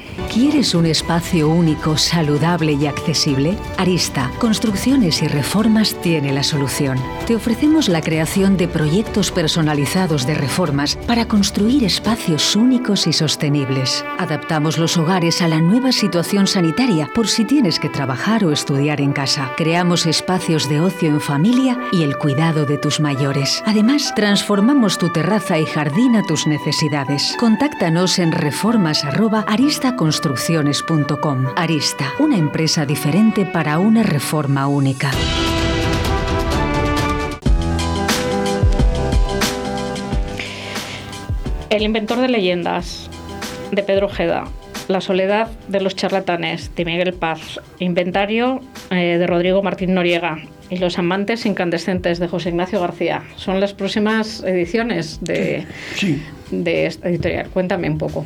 [0.31, 3.57] ¿Quieres un espacio único, saludable y accesible?
[3.77, 6.97] Arista, Construcciones y Reformas tiene la solución.
[7.27, 14.05] Te ofrecemos la creación de proyectos personalizados de reformas para construir espacios únicos y sostenibles.
[14.17, 19.01] Adaptamos los hogares a la nueva situación sanitaria por si tienes que trabajar o estudiar
[19.01, 19.51] en casa.
[19.57, 23.61] Creamos espacios de ocio en familia y el cuidado de tus mayores.
[23.65, 27.35] Además, transformamos tu terraza y jardín a tus necesidades.
[27.39, 31.45] Contáctanos en reformas@arista construcciones.com.
[31.55, 35.09] Arista, una empresa diferente para una reforma única.
[41.69, 43.09] El inventor de leyendas,
[43.71, 44.43] de Pedro Ojeda.
[44.89, 47.61] La soledad de los charlatanes, de Miguel Paz.
[47.79, 48.59] Inventario
[48.89, 50.39] eh, de Rodrigo Martín Noriega.
[50.71, 53.23] Y Los amantes incandescentes de José Ignacio García.
[53.35, 56.19] Son las próximas ediciones de, sí
[56.51, 57.49] de esta editorial.
[57.49, 58.25] Cuéntame un poco.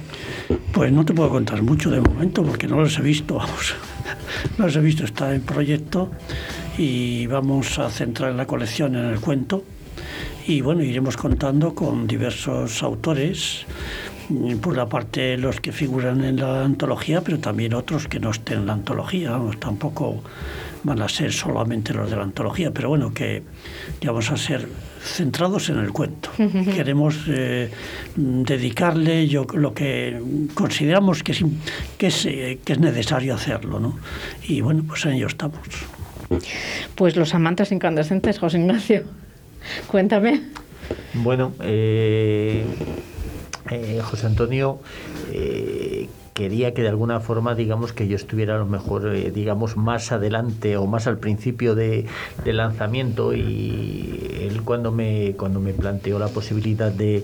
[0.72, 3.76] Pues no te puedo contar mucho de momento porque no los he visto, vamos.
[4.58, 6.12] No los he visto, está en proyecto
[6.78, 9.64] y vamos a centrar la colección en el cuento.
[10.48, 13.66] Y bueno, iremos contando con diversos autores,
[14.62, 18.60] por la parte los que figuran en la antología, pero también otros que no estén
[18.60, 19.32] en la antología.
[19.32, 20.22] Vamos, tampoco
[20.86, 23.42] van a ser solamente los de la antología, pero bueno, que
[24.00, 24.68] ya vamos a ser
[25.02, 26.30] centrados en el cuento.
[26.38, 27.72] Queremos eh,
[28.16, 30.22] dedicarle yo lo que
[30.54, 31.44] consideramos que es,
[31.98, 33.98] que es, eh, que es necesario hacerlo, ¿no?
[34.48, 35.60] Y bueno, pues en ello estamos.
[36.94, 39.04] Pues los amantes incandescentes, José Ignacio,
[39.88, 40.42] cuéntame.
[41.16, 42.64] Bueno, eh,
[44.04, 44.82] José Antonio
[46.36, 50.12] quería que de alguna forma, digamos, que yo estuviera a lo mejor, eh, digamos, más
[50.12, 52.08] adelante o más al principio de,
[52.44, 57.24] del lanzamiento y él cuando me, cuando me planteó la posibilidad de,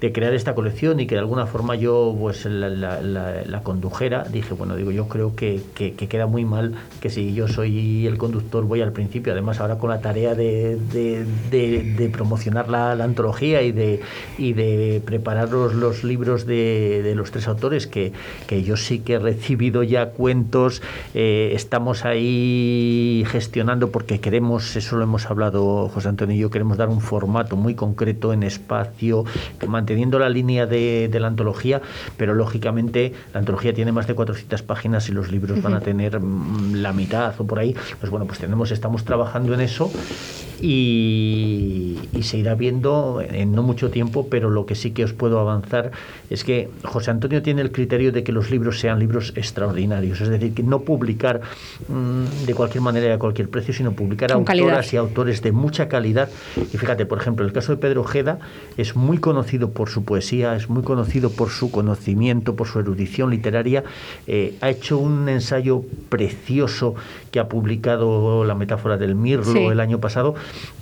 [0.00, 4.76] de crear esta colección y que de alguna forma yo pues la, condujera, dije, bueno,
[4.76, 8.64] digo, yo creo que, que- que queda muy mal que si yo soy el conductor
[8.64, 14.00] voy al principio, además ahora con la tarea de, de- promocionar la, antología y de,
[14.38, 18.12] y de preparar los, libros de, los tres autores, que,
[18.46, 20.82] que yo sí que he recibido ya cuentos,
[21.14, 26.76] eh, estamos ahí gestionando porque queremos, eso lo hemos hablado José Antonio y yo, queremos
[26.78, 29.24] dar un formato muy concreto en espacio,
[29.58, 31.82] que manteniendo la línea de, de la antología,
[32.16, 36.20] pero lógicamente la antología tiene más de 400 páginas y los libros van a tener
[36.20, 37.74] mm, la mitad o por ahí.
[37.98, 39.90] Pues bueno, pues tenemos, estamos trabajando en eso
[40.60, 45.12] y, y se irá viendo en no mucho tiempo, pero lo que sí que os
[45.12, 45.90] puedo avanzar
[46.28, 50.28] es que José Antonio tiene el criterio de que los libros sean libros extraordinarios, es
[50.28, 51.40] decir, que no publicar
[51.88, 54.68] mm, de cualquier manera y a cualquier precio, sino publicar a calidad.
[54.68, 56.28] autoras y autores de mucha calidad.
[56.56, 58.38] Y fíjate, por ejemplo, el caso de Pedro Ojeda
[58.76, 63.30] es muy conocido por su poesía, es muy conocido por su conocimiento, por su erudición
[63.30, 63.84] literaria.
[64.26, 66.94] Eh, ha hecho un ensayo precioso
[67.30, 69.58] que ha publicado La metáfora del mirlo Sí.
[69.58, 70.34] el año pasado,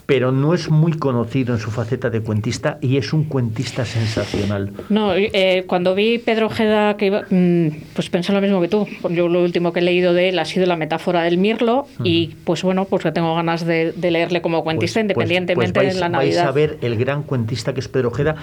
[0.06, 4.72] pero no es muy conocido en su faceta de cuentista y es un cuentista sensacional.
[4.88, 8.86] No, eh, cuando vi Pedro Ojeda, que iba, mm, pues pensé lo mismo que tú.
[9.10, 12.28] Yo lo último que he leído de él ha sido la metáfora del mirlo y
[12.44, 16.00] pues bueno, pues que tengo ganas de, de leerle como cuentista independientemente Pues vais, de
[16.00, 16.48] la vais Navidad.
[16.48, 18.36] a ver el gran cuentista que es Pedro Ojeda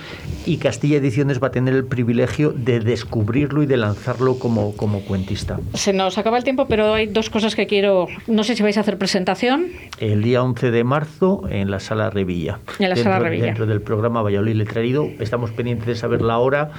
[0.45, 4.99] y Castilla Ediciones va a tener el privilegio de descubrirlo y de lanzarlo como, como
[5.01, 5.59] cuentista.
[5.73, 7.94] Se nos acaba el tiempo, pero hay dos cosas que quiero.
[8.27, 9.67] No sé si vais a hacer presentación.
[9.99, 12.59] El día 11 de marzo en la sala Revilla.
[12.79, 13.45] En la dentro, sala Revilla.
[13.45, 15.07] Dentro del programa Valladolid Letrerido.
[15.19, 16.71] Estamos pendientes de saber la hora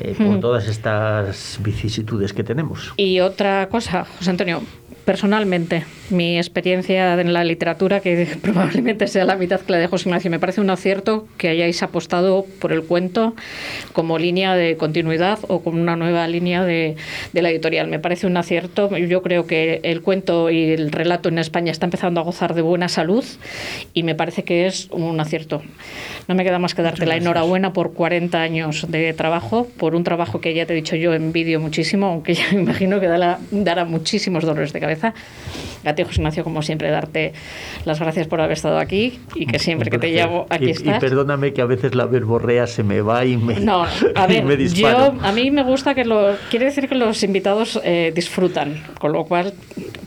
[0.00, 0.40] eh, por Mm.
[0.40, 2.92] todas estas vicisitudes que tenemos.
[2.96, 4.62] Y otra cosa, José Antonio,
[5.06, 10.08] personalmente, mi experiencia en la literatura, que probablemente sea la mitad que la de José
[10.08, 13.34] Ignacio, me parece un acierto que hayáis apostado por el cuento
[13.92, 16.96] como línea de continuidad o como una nueva línea de,
[17.32, 17.86] de la editorial.
[17.86, 18.94] Me parece un acierto.
[18.96, 22.62] Yo creo que el cuento y el relato en España está empezando a gozar de
[22.62, 23.24] buena salud
[23.94, 25.62] y me parece que es un acierto.
[26.26, 30.02] No me queda más que darte la enhorabuena por 40 años de trabajo, por un
[30.02, 33.38] trabajo que ya te he dicho yo envidio muchísimo, aunque ya me imagino que dará,
[33.52, 34.95] dará muchísimos dolores de cabeza.
[35.04, 37.32] A ti, José Ignacio, como siempre, darte
[37.84, 40.70] las gracias por haber estado aquí y que siempre que te llamo aquí y, y
[40.72, 41.00] estás.
[41.00, 43.88] perdóname que a veces la verborrea se me va y me, No, a
[44.28, 46.36] y ver, me yo, a mí me gusta que lo...
[46.50, 49.52] Quiere decir que los invitados eh, disfrutan, con lo cual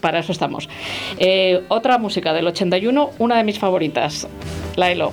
[0.02, 0.70] para eso estamos.
[1.18, 4.28] Eh, otra música del 81, una de mis favoritas,
[4.76, 5.12] Laelo.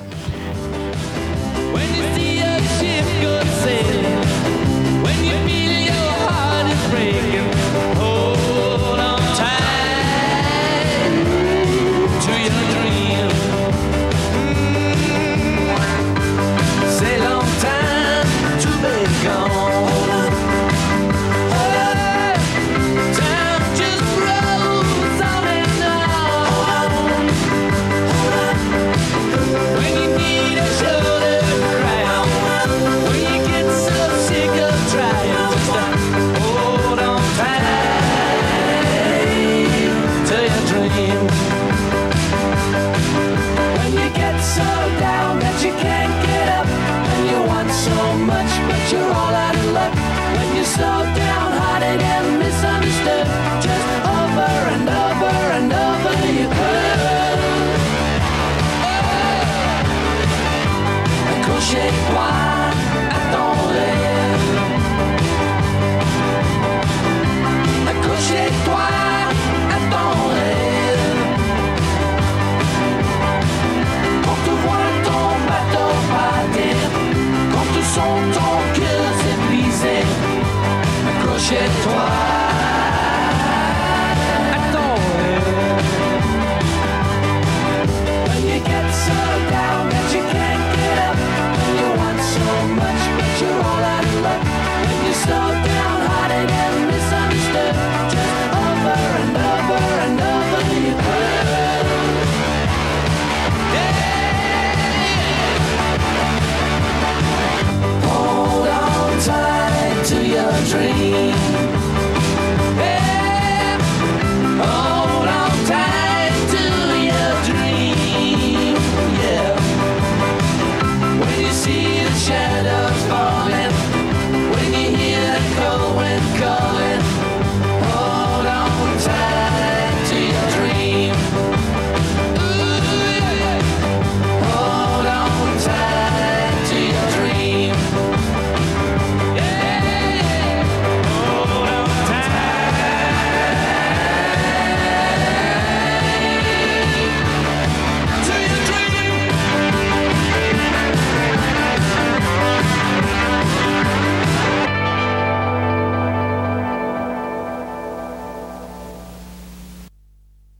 [81.49, 81.76] shit.